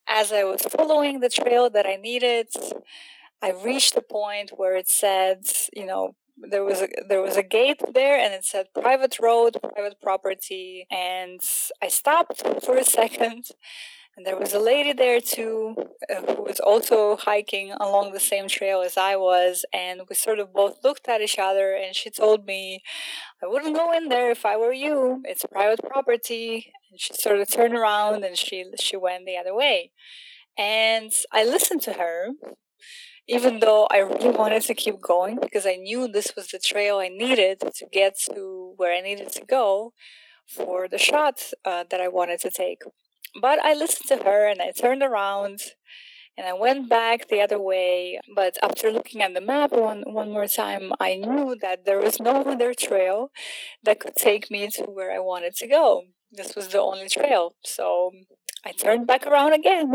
as 0.07 0.31
i 0.33 0.43
was 0.43 0.61
following 0.63 1.19
the 1.19 1.29
trail 1.29 1.69
that 1.69 1.85
i 1.85 1.95
needed 1.95 2.47
i 3.41 3.51
reached 3.51 3.95
a 3.95 4.01
point 4.01 4.51
where 4.55 4.75
it 4.75 4.89
said 4.89 5.39
you 5.73 5.85
know 5.85 6.15
there 6.37 6.63
was 6.63 6.81
a 6.81 6.87
there 7.07 7.21
was 7.21 7.37
a 7.37 7.43
gate 7.43 7.81
there 7.93 8.17
and 8.17 8.33
it 8.33 8.43
said 8.43 8.67
private 8.73 9.17
road 9.19 9.57
private 9.61 10.01
property. 10.01 10.87
And 10.91 11.39
i 11.81 11.87
stopped 11.87 12.43
for 12.65 12.75
a 12.77 12.83
second 12.99 13.45
and 14.15 14.25
there 14.25 14.37
was 14.37 14.53
a 14.53 14.59
lady 14.59 14.93
there 14.93 15.19
too 15.19 15.75
uh, 16.09 16.21
who 16.35 16.43
was 16.43 16.59
also 16.59 17.17
hiking 17.17 17.71
along 17.71 18.13
the 18.13 18.19
same 18.19 18.47
trail 18.47 18.81
as 18.81 18.95
I 18.95 19.15
was. 19.15 19.65
And 19.73 20.01
we 20.07 20.15
sort 20.15 20.37
of 20.37 20.53
both 20.53 20.83
looked 20.83 21.07
at 21.07 21.21
each 21.21 21.39
other 21.39 21.73
and 21.73 21.95
she 21.95 22.11
told 22.11 22.45
me, 22.45 22.83
I 23.43 23.47
wouldn't 23.47 23.75
go 23.75 23.91
in 23.91 24.09
there 24.09 24.29
if 24.29 24.45
I 24.45 24.55
were 24.55 24.73
you. 24.73 25.21
It's 25.25 25.45
private 25.51 25.79
property. 25.83 26.71
And 26.91 26.99
she 26.99 27.13
sort 27.15 27.39
of 27.39 27.49
turned 27.49 27.73
around 27.75 28.23
and 28.23 28.37
she, 28.37 28.65
she 28.79 28.97
went 28.97 29.25
the 29.25 29.37
other 29.37 29.55
way. 29.55 29.91
And 30.57 31.11
I 31.31 31.43
listened 31.43 31.81
to 31.83 31.93
her, 31.93 32.27
even 33.27 33.59
though 33.61 33.87
I 33.89 33.97
really 33.97 34.29
wanted 34.29 34.61
to 34.63 34.75
keep 34.75 35.01
going 35.01 35.39
because 35.41 35.65
I 35.65 35.75
knew 35.75 36.07
this 36.07 36.33
was 36.35 36.49
the 36.49 36.59
trail 36.59 36.97
I 36.99 37.07
needed 37.07 37.61
to 37.61 37.85
get 37.91 38.19
to 38.31 38.73
where 38.77 38.95
I 38.95 39.01
needed 39.01 39.31
to 39.33 39.45
go 39.45 39.93
for 40.47 40.87
the 40.87 40.99
shot 40.99 41.41
uh, 41.65 41.85
that 41.89 42.01
I 42.01 42.09
wanted 42.09 42.39
to 42.41 42.51
take. 42.51 42.83
But 43.41 43.59
I 43.63 43.73
listened 43.73 44.07
to 44.09 44.23
her 44.23 44.47
and 44.47 44.61
I 44.61 44.71
turned 44.71 45.01
around 45.01 45.59
and 46.37 46.47
I 46.47 46.53
went 46.53 46.89
back 46.89 47.27
the 47.27 47.41
other 47.41 47.59
way. 47.59 48.19
But 48.35 48.57
after 48.61 48.91
looking 48.91 49.21
at 49.21 49.33
the 49.33 49.41
map 49.41 49.71
one, 49.71 50.03
one 50.07 50.31
more 50.31 50.47
time, 50.47 50.91
I 50.99 51.15
knew 51.15 51.55
that 51.61 51.85
there 51.85 51.99
was 51.99 52.19
no 52.19 52.43
other 52.43 52.73
trail 52.73 53.31
that 53.83 53.99
could 53.99 54.15
take 54.15 54.49
me 54.49 54.69
to 54.75 54.83
where 54.83 55.11
I 55.11 55.19
wanted 55.19 55.55
to 55.55 55.67
go. 55.67 56.03
This 56.31 56.55
was 56.55 56.69
the 56.69 56.81
only 56.81 57.09
trail. 57.09 57.55
So 57.63 58.11
I 58.65 58.71
turned 58.71 59.07
back 59.07 59.27
around 59.27 59.53
again 59.53 59.93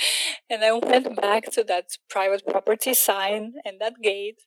and 0.50 0.64
I 0.64 0.72
went 0.72 1.16
back 1.20 1.50
to 1.52 1.64
that 1.64 1.86
private 2.10 2.46
property 2.46 2.94
sign 2.94 3.54
and 3.64 3.80
that 3.80 3.94
gate 4.02 4.40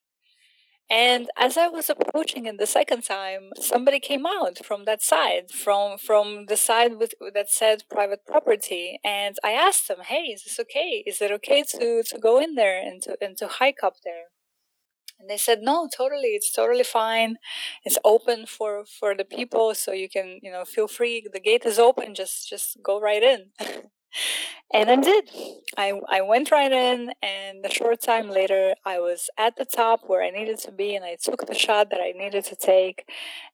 and 0.91 1.29
as 1.37 1.57
I 1.57 1.69
was 1.69 1.89
approaching 1.89 2.45
it 2.47 2.59
the 2.59 2.67
second 2.67 3.03
time, 3.03 3.51
somebody 3.59 3.99
came 4.01 4.25
out 4.27 4.59
from 4.65 4.85
that 4.85 5.01
side, 5.01 5.51
from 5.51 5.97
from 5.97 6.47
the 6.47 6.57
side 6.57 6.97
with 6.99 7.13
that 7.35 7.49
said 7.51 7.83
private 7.89 8.25
property. 8.27 8.99
And 9.03 9.37
I 9.43 9.53
asked 9.53 9.87
them, 9.89 10.01
"Hey, 10.13 10.25
is 10.35 10.43
this 10.45 10.59
okay? 10.61 11.03
Is 11.07 11.21
it 11.21 11.31
okay 11.37 11.63
to 11.75 12.03
to 12.03 12.19
go 12.19 12.39
in 12.39 12.55
there 12.55 12.79
and 12.87 13.01
to 13.03 13.17
and 13.21 13.37
to 13.39 13.47
hike 13.47 13.83
up 13.83 13.97
there?" 14.03 14.25
And 15.19 15.29
they 15.29 15.37
said, 15.37 15.61
"No, 15.61 15.89
totally. 15.95 16.29
It's 16.39 16.51
totally 16.51 16.83
fine. 16.83 17.37
It's 17.85 17.99
open 18.05 18.45
for 18.47 18.85
for 18.85 19.15
the 19.15 19.25
people, 19.25 19.75
so 19.75 19.93
you 19.93 20.09
can 20.09 20.39
you 20.43 20.51
know 20.51 20.65
feel 20.65 20.87
free. 20.89 21.27
The 21.33 21.39
gate 21.39 21.65
is 21.65 21.79
open. 21.79 22.15
Just 22.15 22.49
just 22.49 22.77
go 22.83 22.99
right 22.99 23.23
in." 23.23 23.51
and 24.73 24.89
I 24.89 24.95
did. 24.95 25.29
I, 25.77 25.99
I 26.09 26.21
went 26.21 26.51
right 26.51 26.71
in, 26.71 27.11
and 27.21 27.65
a 27.65 27.69
short 27.73 28.01
time 28.01 28.29
later, 28.29 28.73
I 28.85 28.99
was 28.99 29.29
at 29.37 29.55
the 29.57 29.65
top 29.65 30.01
where 30.07 30.23
I 30.23 30.29
needed 30.29 30.59
to 30.59 30.71
be, 30.71 30.95
and 30.95 31.03
I 31.05 31.17
took 31.21 31.45
the 31.47 31.55
shot 31.55 31.89
that 31.91 31.99
I 32.01 32.11
needed 32.11 32.45
to 32.45 32.55
take, 32.55 33.05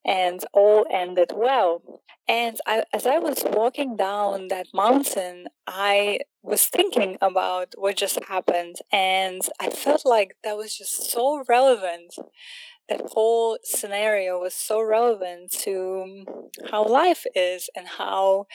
and 0.06 0.44
all 0.54 0.86
ended 0.92 1.32
well. 1.36 2.02
And 2.28 2.58
I, 2.68 2.84
as 2.94 3.06
I 3.06 3.20
was 3.20 3.44
walking 3.46 3.96
down 3.96 4.50
that 4.50 4.68
mountain, 4.74 5.48
I 5.66 6.20
was 6.44 6.66
thinking 6.66 7.18
about 7.22 7.74
what 7.78 7.98
just 7.98 8.24
happened, 8.26 8.78
and 8.92 9.42
I 9.60 9.70
felt 9.70 10.06
like 10.06 10.38
that 10.44 10.58
was 10.58 10.78
just 10.78 11.12
so 11.12 11.44
relevant. 11.48 12.16
That 12.90 13.02
whole 13.14 13.58
scenario 13.64 14.40
was 14.40 14.54
so 14.54 14.82
relevant 14.82 15.52
to 15.64 16.26
how 16.72 16.86
life 16.88 17.26
is 17.36 17.70
and 17.76 17.86
how 17.88 18.48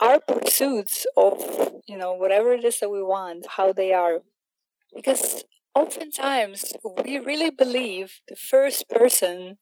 our 0.00 0.20
pursuits 0.20 1.06
of 1.16 1.40
you 1.88 1.96
know 1.98 2.12
whatever 2.14 2.52
it 2.52 2.64
is 2.64 2.80
that 2.80 2.90
we 2.90 3.02
want 3.02 3.46
how 3.56 3.72
they 3.72 3.92
are. 3.92 4.20
Because 4.94 5.44
oftentimes 5.74 6.74
we 7.04 7.18
really 7.18 7.50
believe 7.50 8.20
the 8.28 8.36
first 8.36 8.88
person 8.90 9.58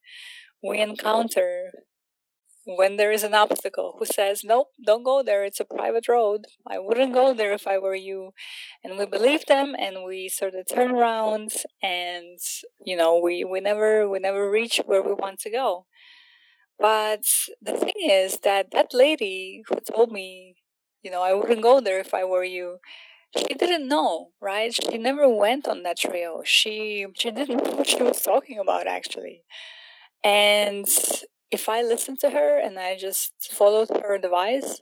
we 0.62 0.80
encounter 0.80 1.72
when 2.66 2.96
there 2.96 3.10
is 3.10 3.22
an 3.24 3.34
obstacle 3.34 3.96
who 3.98 4.04
says 4.06 4.44
nope 4.44 4.68
don't 4.84 5.02
go 5.02 5.22
there 5.22 5.44
it's 5.44 5.60
a 5.60 5.64
private 5.64 6.06
road. 6.08 6.46
I 6.66 6.78
wouldn't 6.78 7.14
go 7.14 7.34
there 7.34 7.52
if 7.52 7.66
i 7.66 7.78
were 7.78 7.94
you. 7.94 8.32
And 8.84 8.98
we 8.98 9.06
believe 9.06 9.46
them 9.46 9.74
and 9.78 10.04
we 10.06 10.28
sort 10.28 10.54
of 10.54 10.66
turn 10.66 10.92
around 10.92 11.50
and 11.82 12.38
you 12.84 12.96
know 12.96 13.18
we 13.18 13.44
we 13.44 13.60
never 13.60 14.08
we 14.08 14.18
never 14.20 14.50
reach 14.50 14.80
where 14.86 15.02
we 15.02 15.12
want 15.14 15.40
to 15.40 15.50
go 15.50 15.86
but 16.80 17.24
the 17.62 17.74
thing 17.76 17.94
is 18.02 18.38
that 18.40 18.70
that 18.72 18.94
lady 18.94 19.62
who 19.68 19.76
told 19.80 20.12
me, 20.12 20.56
you 21.02 21.10
know, 21.10 21.22
I 21.22 21.34
wouldn't 21.34 21.62
go 21.62 21.80
there 21.80 22.00
if 22.00 22.14
I 22.14 22.24
were 22.24 22.44
you, 22.44 22.78
she 23.36 23.54
didn't 23.54 23.88
know, 23.88 24.30
right? 24.40 24.74
She 24.74 24.98
never 24.98 25.28
went 25.28 25.68
on 25.68 25.82
that 25.84 25.98
trail. 25.98 26.42
She 26.44 27.06
she 27.16 27.30
didn't 27.32 27.64
know 27.64 27.72
what 27.72 27.88
she 27.88 28.02
was 28.02 28.22
talking 28.22 28.58
about 28.58 28.86
actually. 28.86 29.42
And 30.24 30.88
if 31.50 31.68
I 31.68 31.82
listened 31.82 32.20
to 32.20 32.30
her 32.30 32.58
and 32.58 32.78
I 32.78 32.96
just 32.96 33.32
followed 33.52 33.88
her 33.90 34.14
advice, 34.14 34.80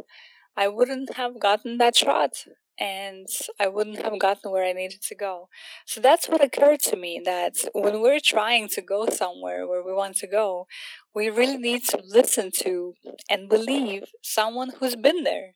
I 0.57 0.69
wouldn't 0.69 1.15
have 1.17 1.41
gotten 1.41 1.79
that 1.79 1.97
shot 1.97 2.45
and 2.81 3.27
I 3.59 3.69
wouldn't 3.69 4.03
have 4.03 4.19
gotten 4.19 4.51
where 4.51 4.65
I 4.65 4.73
needed 4.73 5.03
to 5.03 5.15
go. 5.15 5.49
So 5.87 6.01
that's 6.01 6.29
what 6.29 6.43
occurred 6.43 6.81
to 6.83 6.97
me 6.97 7.21
that 7.25 7.55
when 7.73 8.01
we're 8.01 8.21
trying 8.21 8.69
to 8.69 8.83
go 8.83 9.07
somewhere 9.07 9.67
where 9.67 9.83
we 9.85 9.93
want 9.93 10.17
to 10.19 10.27
go, 10.27 10.67
we 11.15 11.29
really 11.31 11.57
need 11.59 11.85
to 11.89 12.01
listen 12.07 12.51
to 12.61 12.95
and 13.29 13.49
believe 13.49 14.05
someone 14.23 14.71
who's 14.79 14.97
been 14.97 15.25
there. 15.25 15.55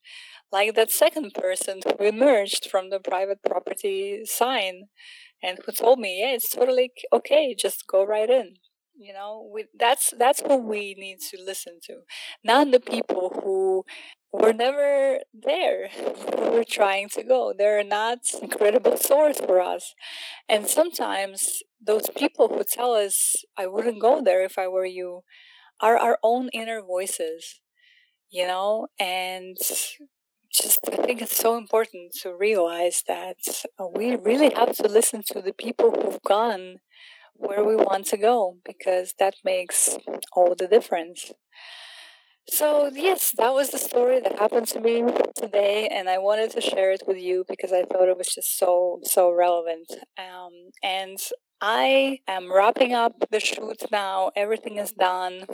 Like 0.50 0.74
that 0.74 0.90
second 0.90 1.34
person 1.34 1.80
who 1.84 2.04
emerged 2.04 2.68
from 2.70 2.90
the 2.90 3.00
private 3.00 3.42
property 3.42 4.22
sign 4.26 4.88
and 5.42 5.58
who 5.64 5.72
told 5.72 5.98
me, 6.00 6.20
yeah, 6.20 6.34
it's 6.34 6.50
totally 6.50 6.92
okay, 7.12 7.54
just 7.54 7.86
go 7.86 8.04
right 8.04 8.30
in 8.30 8.56
you 8.94 9.12
know 9.14 9.50
we, 9.54 9.64
that's 9.78 10.12
that's 10.18 10.42
what 10.42 10.62
we 10.62 10.94
need 10.98 11.18
to 11.18 11.42
listen 11.42 11.78
to 11.82 12.00
not 12.44 12.70
the 12.70 12.78
people 12.78 13.40
who 13.42 13.84
were 14.32 14.52
never 14.52 15.18
there. 15.34 15.90
We're 16.38 16.64
trying 16.64 17.08
to 17.10 17.22
go. 17.22 17.52
They're 17.56 17.84
not 17.84 18.18
incredible 18.40 18.96
source 18.96 19.38
for 19.38 19.60
us. 19.60 19.94
And 20.48 20.66
sometimes 20.66 21.62
those 21.84 22.08
people 22.16 22.48
who 22.48 22.64
tell 22.64 22.94
us, 22.94 23.44
I 23.56 23.66
wouldn't 23.66 24.00
go 24.00 24.22
there 24.22 24.42
if 24.42 24.58
I 24.58 24.68
were 24.68 24.86
you, 24.86 25.22
are 25.80 25.96
our 25.98 26.18
own 26.22 26.48
inner 26.50 26.80
voices, 26.82 27.60
you 28.30 28.46
know? 28.46 28.88
And 28.98 29.56
just, 30.52 30.80
I 30.90 30.96
think 30.96 31.22
it's 31.22 31.36
so 31.36 31.56
important 31.56 32.12
to 32.22 32.34
realize 32.34 33.02
that 33.08 33.38
uh, 33.78 33.86
we 33.94 34.16
really 34.16 34.50
have 34.54 34.76
to 34.76 34.88
listen 34.88 35.22
to 35.28 35.40
the 35.40 35.52
people 35.52 35.90
who've 35.90 36.22
gone 36.22 36.78
where 37.34 37.64
we 37.64 37.74
want 37.74 38.06
to 38.06 38.16
go 38.16 38.58
because 38.64 39.14
that 39.18 39.34
makes 39.44 39.96
all 40.34 40.54
the 40.54 40.68
difference. 40.68 41.32
So, 42.48 42.90
yes, 42.92 43.32
that 43.38 43.54
was 43.54 43.70
the 43.70 43.78
story 43.78 44.20
that 44.20 44.38
happened 44.38 44.66
to 44.68 44.80
me 44.80 45.04
today, 45.36 45.88
and 45.88 46.08
I 46.08 46.18
wanted 46.18 46.50
to 46.50 46.60
share 46.60 46.90
it 46.90 47.02
with 47.06 47.16
you 47.16 47.44
because 47.48 47.72
I 47.72 47.84
thought 47.84 48.08
it 48.08 48.18
was 48.18 48.34
just 48.34 48.58
so, 48.58 48.98
so 49.04 49.30
relevant. 49.32 49.92
Um, 50.18 50.70
and 50.82 51.18
I 51.60 52.18
am 52.26 52.52
wrapping 52.52 52.94
up 52.94 53.12
the 53.30 53.38
shoot 53.38 53.84
now. 53.92 54.32
Everything 54.34 54.76
is 54.76 54.90
done. 54.90 55.46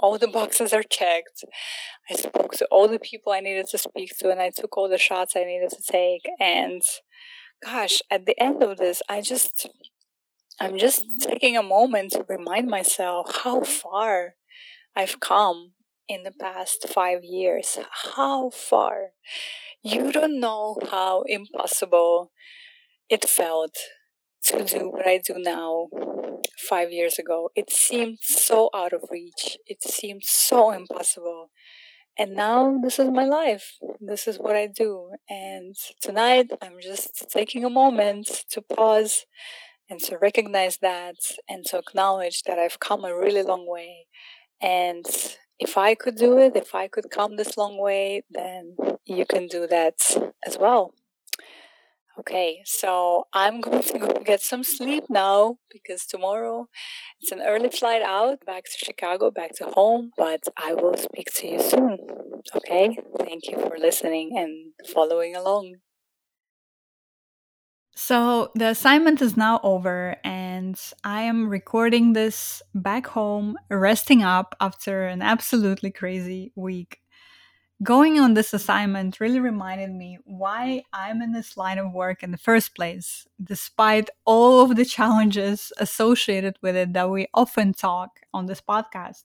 All 0.00 0.18
the 0.18 0.26
boxes 0.26 0.72
are 0.72 0.82
checked. 0.82 1.44
I 2.10 2.14
spoke 2.14 2.54
to 2.54 2.66
all 2.72 2.88
the 2.88 2.98
people 2.98 3.32
I 3.32 3.40
needed 3.40 3.68
to 3.70 3.78
speak 3.78 4.18
to, 4.18 4.30
and 4.30 4.40
I 4.42 4.50
took 4.50 4.76
all 4.76 4.88
the 4.88 4.98
shots 4.98 5.36
I 5.36 5.44
needed 5.44 5.70
to 5.70 5.82
take. 5.82 6.28
And 6.40 6.82
gosh, 7.64 8.02
at 8.10 8.26
the 8.26 8.38
end 8.42 8.64
of 8.64 8.78
this, 8.78 9.00
I 9.08 9.20
just, 9.20 9.68
I'm 10.60 10.76
just 10.76 11.04
taking 11.20 11.56
a 11.56 11.62
moment 11.62 12.12
to 12.12 12.26
remind 12.28 12.66
myself 12.68 13.42
how 13.44 13.62
far 13.62 14.34
I've 14.96 15.20
come 15.20 15.74
in 16.12 16.24
the 16.24 16.32
past 16.38 16.86
five 16.88 17.24
years. 17.24 17.78
How 18.14 18.50
far? 18.50 19.12
You 19.82 20.12
don't 20.12 20.38
know 20.38 20.76
how 20.90 21.22
impossible 21.26 22.32
it 23.08 23.28
felt 23.28 23.74
to 24.44 24.62
do 24.64 24.90
what 24.90 25.06
I 25.06 25.18
do 25.18 25.34
now 25.38 25.88
five 26.68 26.92
years 26.92 27.18
ago. 27.18 27.48
It 27.54 27.72
seemed 27.72 28.18
so 28.20 28.68
out 28.74 28.92
of 28.92 29.04
reach. 29.10 29.56
It 29.66 29.82
seemed 29.82 30.22
so 30.24 30.70
impossible. 30.70 31.50
And 32.18 32.34
now 32.34 32.78
this 32.82 32.98
is 32.98 33.08
my 33.08 33.24
life. 33.24 33.78
This 33.98 34.28
is 34.28 34.36
what 34.36 34.54
I 34.54 34.66
do. 34.66 35.12
And 35.30 35.74
tonight 36.02 36.50
I'm 36.60 36.78
just 36.80 37.30
taking 37.30 37.64
a 37.64 37.70
moment 37.70 38.44
to 38.50 38.60
pause 38.60 39.24
and 39.88 39.98
to 40.00 40.18
recognize 40.18 40.76
that 40.82 41.16
and 41.48 41.64
to 41.66 41.78
acknowledge 41.78 42.42
that 42.42 42.58
I've 42.58 42.80
come 42.80 43.04
a 43.04 43.16
really 43.16 43.42
long 43.42 43.66
way. 43.66 44.06
And 44.60 45.06
if 45.66 45.78
I 45.78 45.94
could 45.94 46.16
do 46.16 46.38
it, 46.38 46.56
if 46.56 46.74
I 46.74 46.88
could 46.88 47.08
come 47.10 47.36
this 47.36 47.56
long 47.56 47.78
way, 47.78 48.22
then 48.30 48.76
you 49.04 49.24
can 49.24 49.46
do 49.46 49.66
that 49.68 49.98
as 50.46 50.58
well. 50.58 50.94
Okay, 52.18 52.62
so 52.64 53.24
I'm 53.32 53.60
going 53.66 53.82
to 53.82 54.22
get 54.24 54.40
some 54.42 54.64
sleep 54.64 55.04
now 55.08 55.56
because 55.70 56.04
tomorrow 56.06 56.68
it's 57.20 57.32
an 57.32 57.40
early 57.40 57.70
flight 57.70 58.02
out 58.02 58.44
back 58.44 58.64
to 58.64 58.84
Chicago, 58.84 59.30
back 59.30 59.52
to 59.56 59.64
home, 59.64 60.10
but 60.16 60.42
I 60.56 60.74
will 60.74 60.96
speak 60.96 61.28
to 61.36 61.46
you 61.52 61.60
soon. 61.62 61.98
Okay, 62.54 62.98
thank 63.18 63.48
you 63.48 63.56
for 63.58 63.78
listening 63.78 64.36
and 64.36 64.52
following 64.94 65.34
along. 65.36 65.76
So 67.94 68.50
the 68.54 68.68
assignment 68.68 69.20
is 69.20 69.36
now 69.36 69.60
over, 69.62 70.16
and 70.24 70.80
I 71.04 71.22
am 71.22 71.48
recording 71.48 72.14
this 72.14 72.62
back 72.74 73.06
home, 73.06 73.56
resting 73.68 74.22
up 74.22 74.56
after 74.60 75.04
an 75.06 75.20
absolutely 75.20 75.90
crazy 75.90 76.52
week. 76.54 77.00
Going 77.82 78.18
on 78.18 78.34
this 78.34 78.54
assignment 78.54 79.20
really 79.20 79.40
reminded 79.40 79.90
me 79.90 80.18
why 80.24 80.84
I'm 80.92 81.20
in 81.20 81.32
this 81.32 81.56
line 81.56 81.78
of 81.78 81.92
work 81.92 82.22
in 82.22 82.30
the 82.30 82.38
first 82.38 82.74
place, 82.74 83.26
despite 83.42 84.08
all 84.24 84.62
of 84.62 84.76
the 84.76 84.84
challenges 84.84 85.72
associated 85.78 86.56
with 86.62 86.76
it 86.76 86.94
that 86.94 87.10
we 87.10 87.26
often 87.34 87.74
talk 87.74 88.20
on 88.32 88.46
this 88.46 88.60
podcast. 88.62 89.24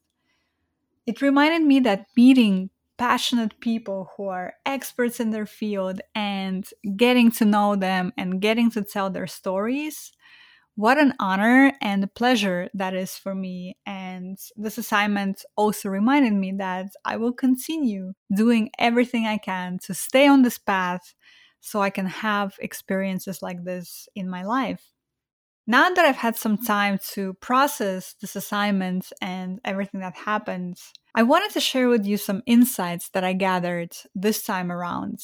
It 1.08 1.21
reminded 1.21 1.63
me 1.63 1.80
that 1.82 2.08
meeting 2.15 2.69
passionate 2.97 3.60
people 3.60 4.12
who 4.15 4.27
are 4.27 4.53
experts 4.65 5.19
in 5.19 5.31
their 5.31 5.45
field 5.45 6.01
and 6.15 6.67
getting 6.95 7.31
to 7.31 7.45
know 7.45 7.75
them 7.75 8.13
and 8.17 8.41
getting 8.41 8.71
to 8.71 8.83
tell 8.83 9.10
their 9.10 9.27
stories. 9.27 10.12
What 10.75 10.99
an 10.99 11.13
honor 11.19 11.73
and 11.81 12.03
a 12.03 12.07
pleasure 12.07 12.69
that 12.75 12.93
is 12.93 13.17
for 13.17 13.33
me. 13.33 13.77
And 13.86 14.38
this 14.55 14.77
assignment 14.77 15.43
also 15.55 15.89
reminded 15.89 16.33
me 16.33 16.53
that 16.60 16.88
I 17.03 17.17
will 17.17 17.33
continue 17.33 18.13
doing 18.36 18.69
everything 18.77 19.25
I 19.25 19.38
can 19.38 19.79
to 19.86 19.93
stay 19.95 20.27
on 20.27 20.43
this 20.43 20.60
path 20.60 21.15
so 21.62 21.81
I 21.81 21.89
can 21.89 22.05
have 22.05 22.55
experiences 22.60 23.41
like 23.41 23.63
this 23.63 24.07
in 24.15 24.29
my 24.29 24.43
life. 24.43 24.83
Now 25.69 25.89
that 25.89 26.06
I've 26.06 26.15
had 26.15 26.38
some 26.38 26.58
time 26.58 26.97
to 27.12 27.34
process 27.36 28.15
this 28.21 28.38
assignment 28.38 29.12
and 29.21 29.60
everything 29.65 29.99
that 29.99 30.15
happened, 30.15 30.77
I 31.13 31.23
wanted 31.23 31.51
to 31.51 31.60
share 31.60 31.89
with 31.89 32.06
you 32.06 32.15
some 32.15 32.41
insights 32.45 33.10
that 33.10 33.25
I 33.25 33.34
gathered 33.34 33.91
this 34.15 34.43
time 34.43 34.71
around. 34.71 35.19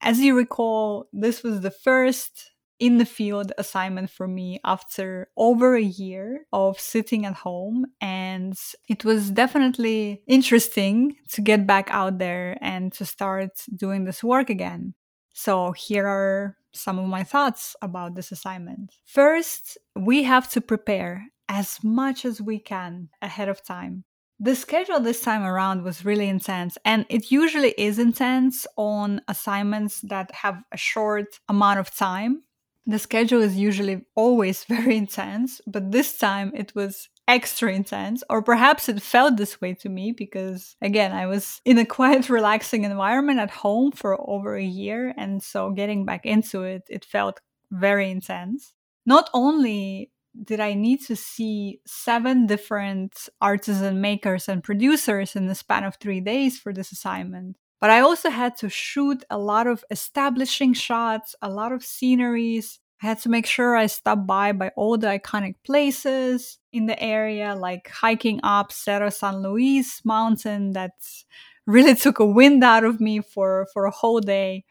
As 0.00 0.20
you 0.20 0.36
recall, 0.36 1.08
this 1.12 1.42
was 1.42 1.62
the 1.62 1.72
first 1.72 2.52
in 2.78 2.98
the 2.98 3.04
field 3.04 3.52
assignment 3.58 4.10
for 4.10 4.28
me 4.28 4.60
after 4.64 5.28
over 5.36 5.74
a 5.74 5.82
year 5.82 6.46
of 6.52 6.78
sitting 6.78 7.26
at 7.26 7.34
home. 7.34 7.86
And 8.00 8.54
it 8.88 9.04
was 9.04 9.30
definitely 9.30 10.22
interesting 10.28 11.16
to 11.32 11.42
get 11.42 11.66
back 11.66 11.88
out 11.90 12.18
there 12.18 12.56
and 12.60 12.92
to 12.92 13.04
start 13.04 13.50
doing 13.76 14.04
this 14.04 14.22
work 14.22 14.50
again. 14.50 14.94
So, 15.34 15.72
here 15.72 16.06
are 16.06 16.56
some 16.72 16.98
of 16.98 17.06
my 17.06 17.24
thoughts 17.24 17.76
about 17.82 18.14
this 18.14 18.32
assignment. 18.32 18.92
First, 19.04 19.78
we 19.96 20.22
have 20.24 20.50
to 20.50 20.60
prepare 20.60 21.26
as 21.48 21.78
much 21.82 22.24
as 22.24 22.40
we 22.40 22.58
can 22.58 23.08
ahead 23.20 23.48
of 23.48 23.64
time. 23.64 24.04
The 24.38 24.56
schedule 24.56 25.00
this 25.00 25.20
time 25.20 25.42
around 25.42 25.82
was 25.82 26.04
really 26.04 26.28
intense, 26.28 26.78
and 26.84 27.04
it 27.10 27.30
usually 27.30 27.74
is 27.76 27.98
intense 27.98 28.66
on 28.76 29.20
assignments 29.28 30.00
that 30.02 30.30
have 30.32 30.62
a 30.72 30.78
short 30.78 31.26
amount 31.48 31.78
of 31.78 31.94
time. 31.94 32.44
The 32.86 32.98
schedule 32.98 33.42
is 33.42 33.56
usually 33.58 34.06
always 34.14 34.64
very 34.68 34.96
intense, 34.96 35.60
but 35.66 35.92
this 35.92 36.16
time 36.16 36.52
it 36.54 36.74
was 36.74 37.08
extra 37.34 37.72
intense, 37.72 38.22
or 38.30 38.42
perhaps 38.42 38.88
it 38.88 39.02
felt 39.02 39.36
this 39.36 39.60
way 39.60 39.74
to 39.74 39.88
me 39.88 40.12
because, 40.12 40.76
again, 40.82 41.12
I 41.12 41.26
was 41.26 41.60
in 41.64 41.78
a 41.78 41.84
quite 41.86 42.28
relaxing 42.38 42.84
environment 42.84 43.40
at 43.40 43.50
home 43.50 43.92
for 43.92 44.18
over 44.28 44.56
a 44.56 44.64
year, 44.64 45.14
and 45.16 45.42
so 45.42 45.70
getting 45.70 46.04
back 46.04 46.26
into 46.26 46.62
it, 46.62 46.82
it 46.88 47.04
felt 47.04 47.40
very 47.70 48.10
intense. 48.10 48.74
Not 49.06 49.30
only 49.34 50.10
did 50.44 50.60
I 50.60 50.74
need 50.74 51.00
to 51.06 51.16
see 51.16 51.80
seven 51.86 52.46
different 52.46 53.28
artisan 53.40 54.00
makers 54.00 54.48
and 54.48 54.62
producers 54.62 55.34
in 55.34 55.46
the 55.46 55.54
span 55.54 55.84
of 55.84 55.96
three 55.96 56.20
days 56.20 56.58
for 56.58 56.72
this 56.72 56.92
assignment. 56.92 57.56
But 57.80 57.90
I 57.90 58.00
also 58.00 58.30
had 58.30 58.56
to 58.58 58.68
shoot 58.68 59.24
a 59.30 59.38
lot 59.38 59.66
of 59.66 59.84
establishing 59.90 60.74
shots, 60.74 61.34
a 61.42 61.48
lot 61.48 61.72
of 61.72 61.82
sceneries. 61.82 62.78
I 63.02 63.06
had 63.06 63.18
to 63.20 63.30
make 63.30 63.46
sure 63.46 63.76
I 63.76 63.86
stopped 63.86 64.26
by 64.26 64.52
by 64.52 64.72
all 64.76 64.98
the 64.98 65.06
iconic 65.06 65.54
places 65.64 66.58
in 66.72 66.86
the 66.86 67.02
area, 67.02 67.54
like 67.54 67.88
hiking 67.88 68.40
up 68.42 68.72
Cerro 68.72 69.08
San 69.08 69.42
Luis 69.42 70.02
mountain 70.04 70.72
that 70.72 70.92
really 71.66 71.94
took 71.94 72.18
a 72.18 72.26
wind 72.26 72.62
out 72.62 72.84
of 72.84 73.00
me 73.00 73.20
for, 73.20 73.66
for 73.72 73.86
a 73.86 73.90
whole 73.90 74.20
day. 74.20 74.64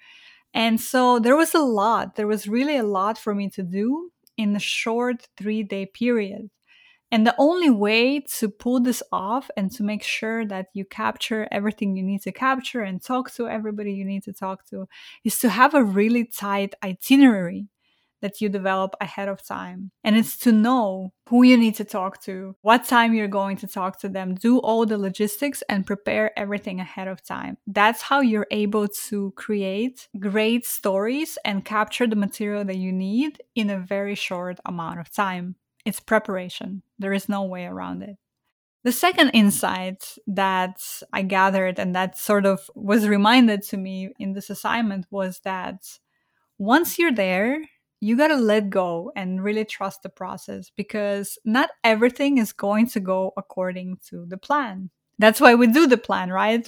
And 0.54 0.80
so 0.80 1.20
there 1.20 1.36
was 1.36 1.56
a 1.56 1.60
lot. 1.60 2.16
There 2.16 2.28
was 2.28 2.48
really 2.48 2.78
a 2.78 2.84
lot 2.84 3.18
for 3.18 3.34
me 3.34 3.50
to 3.52 3.64
do 3.64 4.12
in 4.38 4.56
a 4.56 4.60
short 4.60 5.28
three 5.38 5.64
day 5.64 5.86
period. 5.86 6.50
And 7.12 7.26
the 7.26 7.36
only 7.40 7.72
way 7.72 8.20
to 8.38 8.50
pull 8.50 8.80
this 8.80 9.02
off 9.12 9.50
and 9.58 9.72
to 9.72 9.84
make 9.84 10.04
sure 10.04 10.46
that 10.46 10.68
you 10.74 10.86
capture 10.86 11.48
everything 11.52 11.96
you 11.96 12.04
need 12.04 12.22
to 12.22 12.32
capture 12.32 12.82
and 12.82 13.02
talk 13.02 13.32
to 13.34 13.48
everybody 13.48 13.94
you 13.94 14.06
need 14.06 14.24
to 14.24 14.34
talk 14.34 14.66
to 14.68 14.88
is 15.24 15.40
to 15.40 15.50
have 15.50 15.74
a 15.74 15.84
really 15.84 16.26
tight 16.26 16.76
itinerary 16.84 17.68
that 18.22 18.42
you 18.42 18.50
develop 18.50 18.96
ahead 19.02 19.28
of 19.28 19.46
time. 19.46 19.92
And 20.04 20.18
it's 20.18 20.38
to 20.40 20.52
know 20.52 21.14
who 21.30 21.44
you 21.44 21.58
need 21.58 21.76
to 21.76 21.84
talk 21.84 22.22
to, 22.24 22.56
what 22.62 22.86
time 22.86 23.14
you're 23.14 23.28
going 23.28 23.58
to 23.58 23.68
talk 23.68 24.00
to 24.00 24.10
them, 24.10 24.36
do 24.36 24.60
all 24.60 24.86
the 24.86 24.98
logistics 24.98 25.62
and 25.70 25.86
prepare 25.86 26.38
everything 26.38 26.80
ahead 26.80 27.08
of 27.08 27.24
time. 27.24 27.58
That's 27.68 28.02
how 28.02 28.22
you're 28.22 28.48
able 28.52 28.88
to 29.10 29.32
create 29.36 30.08
great 30.20 30.66
stories 30.66 31.38
and 31.46 31.66
capture 31.66 32.08
the 32.08 32.16
material 32.16 32.66
that 32.66 32.78
you 32.78 32.92
need 32.92 33.42
in 33.56 33.70
a 33.70 33.80
very 33.80 34.16
short 34.16 34.60
amount 34.66 35.00
of 35.00 35.12
time. 35.12 35.56
It's 35.86 36.00
preparation, 36.00 36.84
there 36.98 37.14
is 37.14 37.30
no 37.30 37.44
way 37.44 37.66
around 37.66 38.04
it. 38.04 38.18
The 38.84 38.92
second 38.94 39.32
insight 39.32 40.18
that 40.26 40.82
I 41.12 41.22
gathered 41.24 41.80
and 41.80 41.94
that 41.96 42.18
sort 42.18 42.46
of 42.46 42.72
was 42.76 43.08
reminded 43.08 43.62
to 43.64 43.78
me 43.78 44.14
in 44.18 44.34
this 44.34 44.50
assignment 44.50 45.06
was 45.12 45.42
that 45.44 46.00
once 46.58 46.98
you're 46.98 47.12
there, 47.12 47.62
you 48.00 48.16
got 48.18 48.28
to 48.30 48.36
let 48.36 48.70
go 48.70 49.12
and 49.16 49.44
really 49.44 49.66
trust 49.66 50.04
the 50.04 50.10
process 50.10 50.72
because 50.76 51.38
not 51.46 51.70
everything 51.84 52.38
is 52.38 52.54
going 52.54 52.88
to 52.90 53.00
go 53.00 53.34
according 53.38 53.98
to 54.10 54.26
the 54.28 54.38
plan. 54.38 54.90
That's 55.18 55.42
why 55.42 55.56
we 55.56 55.68
do 55.68 55.86
the 55.86 55.98
plan, 55.98 56.30
right? 56.32 56.66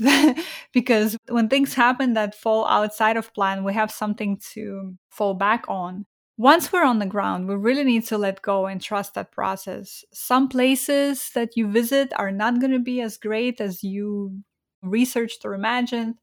because 0.73 1.17
when 1.29 1.47
things 1.47 1.73
happen 1.73 2.13
that 2.13 2.35
fall 2.35 2.65
outside 2.67 3.15
of 3.15 3.33
plan, 3.33 3.63
we 3.63 3.73
have 3.73 3.91
something 3.91 4.37
to 4.53 4.95
fall 5.09 5.33
back 5.33 5.65
on. 5.69 6.05
Once 6.37 6.71
we're 6.73 6.83
on 6.83 6.99
the 6.99 7.05
ground, 7.05 7.47
we 7.47 7.55
really 7.55 7.83
need 7.83 8.05
to 8.07 8.17
let 8.17 8.41
go 8.41 8.65
and 8.65 8.81
trust 8.81 9.13
that 9.13 9.31
process. 9.31 10.03
Some 10.11 10.49
places 10.49 11.29
that 11.33 11.55
you 11.55 11.67
visit 11.71 12.11
are 12.17 12.31
not 12.31 12.59
going 12.59 12.71
to 12.71 12.79
be 12.79 12.99
as 13.01 13.17
great 13.17 13.61
as 13.61 13.83
you 13.83 14.41
researched 14.81 15.45
or 15.45 15.53
imagined. 15.53 16.15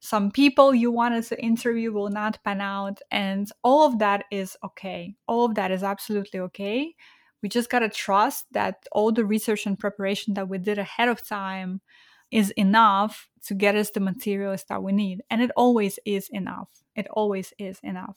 Some 0.00 0.30
people 0.30 0.74
you 0.74 0.90
wanted 0.90 1.24
to 1.24 1.42
interview 1.42 1.92
will 1.92 2.10
not 2.10 2.38
pan 2.44 2.60
out, 2.60 3.00
and 3.10 3.50
all 3.62 3.86
of 3.86 3.98
that 3.98 4.24
is 4.30 4.56
okay. 4.64 5.14
All 5.26 5.46
of 5.46 5.54
that 5.54 5.70
is 5.70 5.82
absolutely 5.82 6.40
okay. 6.40 6.94
We 7.42 7.48
just 7.48 7.70
got 7.70 7.80
to 7.80 7.88
trust 7.88 8.46
that 8.52 8.86
all 8.92 9.12
the 9.12 9.24
research 9.24 9.66
and 9.66 9.78
preparation 9.78 10.34
that 10.34 10.48
we 10.48 10.58
did 10.58 10.78
ahead 10.78 11.08
of 11.08 11.26
time 11.26 11.80
is 12.30 12.50
enough 12.52 13.28
to 13.46 13.54
get 13.54 13.76
us 13.76 13.90
the 13.90 14.00
materials 14.00 14.64
that 14.68 14.82
we 14.82 14.92
need. 14.92 15.22
And 15.30 15.40
it 15.40 15.50
always 15.56 15.98
is 16.04 16.28
enough. 16.32 16.68
It 16.94 17.06
always 17.10 17.52
is 17.58 17.78
enough. 17.82 18.16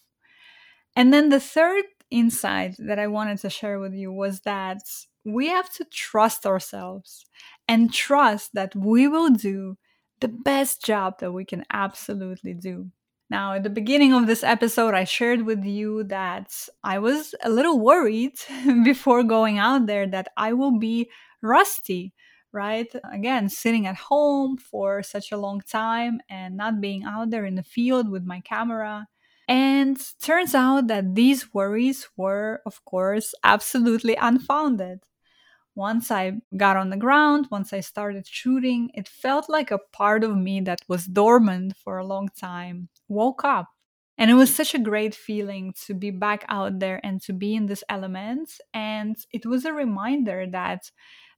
And 0.95 1.13
then 1.13 1.29
the 1.29 1.39
third 1.39 1.85
insight 2.09 2.75
that 2.79 2.97
I 2.97 3.07
wanted 3.07 3.37
to 3.39 3.49
share 3.49 3.79
with 3.79 3.93
you 3.93 4.11
was 4.11 4.41
that 4.41 4.81
we 5.23 5.47
have 5.47 5.71
to 5.75 5.85
trust 5.85 6.45
ourselves 6.45 7.25
and 7.67 7.93
trust 7.93 8.53
that 8.53 8.75
we 8.75 9.07
will 9.07 9.29
do 9.29 9.77
the 10.21 10.27
best 10.27 10.84
job 10.84 11.19
that 11.19 11.32
we 11.32 11.45
can 11.45 11.65
absolutely 11.71 12.53
do. 12.53 12.91
Now, 13.29 13.53
at 13.53 13.63
the 13.63 13.69
beginning 13.69 14.13
of 14.13 14.25
this 14.25 14.43
episode, 14.43 14.95
I 14.95 15.03
shared 15.03 15.43
with 15.43 15.63
you 15.63 16.03
that 16.05 16.51
I 16.84 16.97
was 16.99 17.36
a 17.43 17.49
little 17.49 17.79
worried 17.79 18.34
before 18.84 19.23
going 19.23 19.60
out 19.60 19.86
there 19.86 20.08
that 20.08 20.29
I 20.36 20.53
will 20.53 20.79
be 20.79 21.10
rusty, 21.41 22.13
right? 22.51 22.88
Again, 23.13 23.49
sitting 23.49 23.86
at 23.86 23.95
home 23.95 24.58
for 24.58 25.03
such 25.03 25.32
a 25.32 25.38
long 25.38 25.62
time 25.62 26.21
and 26.29 26.58
not 26.58 26.82
being 26.82 27.03
out 27.03 27.29
there 27.29 27.45
in 27.45 27.55
the 27.55 27.63
field 27.63 28.10
with 28.10 28.23
my 28.23 28.39
camera. 28.41 29.08
And 29.47 29.99
turns 30.21 30.53
out 30.55 30.88
that 30.88 31.15
these 31.15 31.53
worries 31.53 32.08
were, 32.17 32.62
of 32.65 32.84
course, 32.86 33.34
absolutely 33.43 34.15
unfounded. 34.15 35.01
Once 35.79 36.11
I 36.11 36.33
got 36.57 36.77
on 36.77 36.89
the 36.89 36.97
ground, 36.97 37.47
once 37.51 37.71
I 37.73 37.79
started 37.79 38.25
shooting, 38.27 38.91
it 38.93 39.07
felt 39.07 39.49
like 39.49 39.71
a 39.71 39.79
part 39.93 40.23
of 40.23 40.35
me 40.35 40.61
that 40.61 40.79
was 40.87 41.05
dormant 41.05 41.75
for 41.77 41.97
a 41.97 42.05
long 42.05 42.29
time 42.39 42.89
woke 43.07 43.43
up. 43.45 43.67
And 44.17 44.29
it 44.29 44.33
was 44.33 44.53
such 44.53 44.75
a 44.75 44.79
great 44.79 45.15
feeling 45.15 45.73
to 45.85 45.93
be 45.93 46.11
back 46.11 46.43
out 46.49 46.79
there 46.79 46.99
and 47.03 47.21
to 47.21 47.33
be 47.33 47.55
in 47.55 47.67
this 47.67 47.83
element. 47.89 48.51
And 48.73 49.15
it 49.31 49.45
was 49.45 49.63
a 49.63 49.73
reminder 49.73 50.45
that 50.51 50.91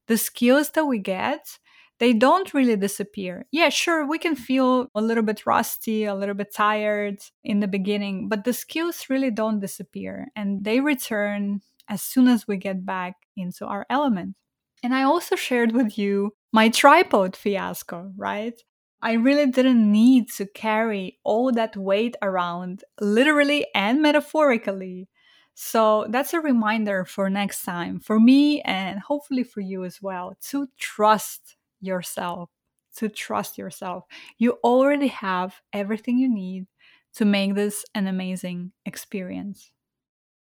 the 0.08 0.18
skills 0.18 0.70
that 0.72 0.86
we 0.86 1.00
get 1.00 1.60
they 2.00 2.14
don't 2.14 2.54
really 2.56 2.76
disappear. 2.76 3.46
Yeah, 3.52 3.70
sure, 3.70 4.08
we 4.08 4.18
can 4.18 4.36
feel 4.36 4.88
a 4.96 5.02
little 5.02 5.22
bit 5.24 5.46
rusty, 5.46 6.06
a 6.06 6.16
little 6.16 6.34
bit 6.34 6.52
tired 6.52 7.20
in 7.44 7.60
the 7.60 7.68
beginning, 7.68 8.28
but 8.28 8.44
the 8.44 8.54
skills 8.54 9.06
really 9.08 9.30
don't 9.30 9.60
disappear 9.60 10.28
and 10.36 10.64
they 10.64 10.80
return 10.80 11.62
as 11.92 12.02
soon 12.02 12.28
as 12.28 12.48
we 12.48 12.58
get 12.58 12.86
back 12.86 13.16
into 13.38 13.66
our 13.66 13.86
element. 13.90 14.36
And 14.82 14.96
I 14.96 15.04
also 15.04 15.36
shared 15.36 15.74
with 15.74 15.98
you 15.98 16.32
my 16.54 16.70
tripod 16.70 17.36
fiasco, 17.36 18.14
right? 18.18 18.60
I 19.02 19.14
really 19.14 19.48
didn't 19.48 19.92
need 19.92 20.32
to 20.38 20.46
carry 20.46 21.20
all 21.24 21.52
that 21.52 21.76
weight 21.76 22.16
around, 22.22 22.84
literally 23.00 23.68
and 23.76 24.02
metaphorically. 24.02 25.10
So 25.54 26.08
that's 26.10 26.34
a 26.34 26.40
reminder 26.40 27.04
for 27.04 27.30
next 27.30 27.64
time, 27.64 28.00
for 28.00 28.20
me 28.20 28.62
and 28.62 29.00
hopefully 29.00 29.44
for 29.44 29.60
you 29.60 29.84
as 29.84 30.02
well, 30.02 30.38
to 30.50 30.68
trust 30.80 31.58
yourself, 31.82 32.50
to 32.98 33.10
trust 33.10 33.58
yourself. 33.58 34.06
You 34.38 34.60
already 34.64 35.08
have 35.08 35.60
everything 35.74 36.18
you 36.18 36.30
need 36.34 36.68
to 37.16 37.26
make 37.26 37.56
this 37.56 37.84
an 37.94 38.08
amazing 38.08 38.72
experience. 38.86 39.72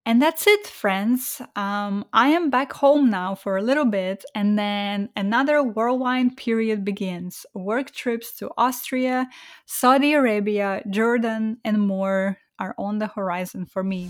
And 0.03 0.19
that's 0.19 0.47
it, 0.47 0.65
friends. 0.65 1.41
Um, 1.55 2.05
I 2.11 2.29
am 2.29 2.49
back 2.49 2.73
home 2.73 3.11
now 3.11 3.35
for 3.35 3.57
a 3.57 3.61
little 3.61 3.85
bit, 3.85 4.25
and 4.33 4.57
then 4.57 5.09
another 5.15 5.61
whirlwind 5.61 6.37
period 6.37 6.83
begins. 6.83 7.45
Work 7.53 7.91
trips 7.91 8.33
to 8.37 8.49
Austria, 8.57 9.27
Saudi 9.67 10.13
Arabia, 10.13 10.81
Jordan, 10.89 11.57
and 11.63 11.79
more 11.79 12.39
are 12.57 12.73
on 12.79 12.97
the 12.97 13.07
horizon 13.07 13.65
for 13.65 13.83
me. 13.83 14.09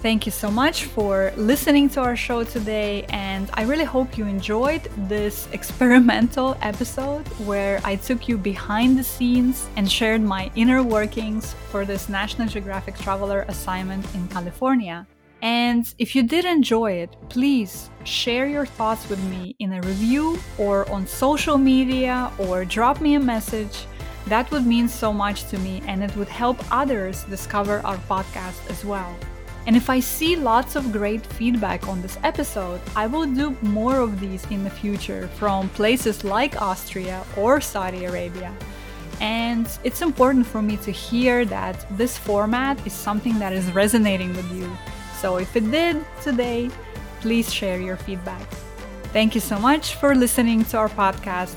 Thank 0.00 0.26
you 0.26 0.32
so 0.32 0.48
much 0.48 0.84
for 0.84 1.32
listening 1.36 1.88
to 1.90 2.00
our 2.00 2.14
show 2.14 2.44
today, 2.44 3.02
and 3.08 3.50
I 3.54 3.64
really 3.64 3.84
hope 3.84 4.16
you 4.16 4.26
enjoyed 4.26 4.84
this 5.08 5.48
experimental 5.52 6.56
episode 6.62 7.26
where 7.48 7.80
I 7.82 7.96
took 7.96 8.28
you 8.28 8.38
behind 8.38 8.96
the 8.96 9.02
scenes 9.02 9.68
and 9.74 9.90
shared 9.90 10.20
my 10.20 10.52
inner 10.54 10.84
workings 10.84 11.54
for 11.70 11.84
this 11.84 12.08
National 12.08 12.46
Geographic 12.46 12.96
Traveler 12.96 13.44
assignment 13.48 14.04
in 14.14 14.28
California. 14.28 15.04
And 15.42 15.92
if 15.98 16.14
you 16.14 16.22
did 16.22 16.44
enjoy 16.44 16.92
it, 16.92 17.16
please 17.28 17.90
share 18.04 18.46
your 18.46 18.66
thoughts 18.66 19.08
with 19.08 19.22
me 19.24 19.56
in 19.58 19.72
a 19.72 19.80
review 19.80 20.38
or 20.58 20.88
on 20.92 21.08
social 21.08 21.58
media 21.58 22.30
or 22.38 22.64
drop 22.64 23.00
me 23.00 23.14
a 23.14 23.20
message. 23.20 23.86
That 24.26 24.48
would 24.52 24.64
mean 24.64 24.86
so 24.86 25.12
much 25.12 25.48
to 25.48 25.58
me 25.58 25.82
and 25.88 26.04
it 26.04 26.14
would 26.16 26.28
help 26.28 26.58
others 26.70 27.24
discover 27.24 27.80
our 27.84 27.96
podcast 28.08 28.70
as 28.70 28.84
well. 28.84 29.16
And 29.68 29.76
if 29.76 29.90
I 29.90 30.00
see 30.00 30.34
lots 30.34 30.76
of 30.76 30.92
great 30.92 31.26
feedback 31.26 31.88
on 31.88 32.00
this 32.00 32.18
episode, 32.24 32.80
I 32.96 33.06
will 33.06 33.26
do 33.26 33.54
more 33.60 33.98
of 33.98 34.18
these 34.18 34.42
in 34.46 34.64
the 34.64 34.70
future 34.70 35.28
from 35.34 35.68
places 35.68 36.24
like 36.24 36.62
Austria 36.62 37.22
or 37.36 37.60
Saudi 37.60 38.06
Arabia. 38.06 38.50
And 39.20 39.68
it's 39.84 40.00
important 40.00 40.46
for 40.46 40.62
me 40.62 40.78
to 40.78 40.90
hear 40.90 41.44
that 41.44 41.84
this 41.98 42.16
format 42.16 42.80
is 42.86 42.94
something 42.94 43.38
that 43.40 43.52
is 43.52 43.70
resonating 43.72 44.34
with 44.34 44.50
you. 44.56 44.74
So 45.20 45.36
if 45.36 45.54
it 45.54 45.70
did 45.70 46.02
today, 46.22 46.70
please 47.20 47.52
share 47.52 47.78
your 47.78 47.98
feedback. 47.98 48.48
Thank 49.12 49.34
you 49.34 49.42
so 49.42 49.58
much 49.58 49.96
for 49.96 50.14
listening 50.14 50.64
to 50.70 50.78
our 50.78 50.88
podcast. 50.88 51.56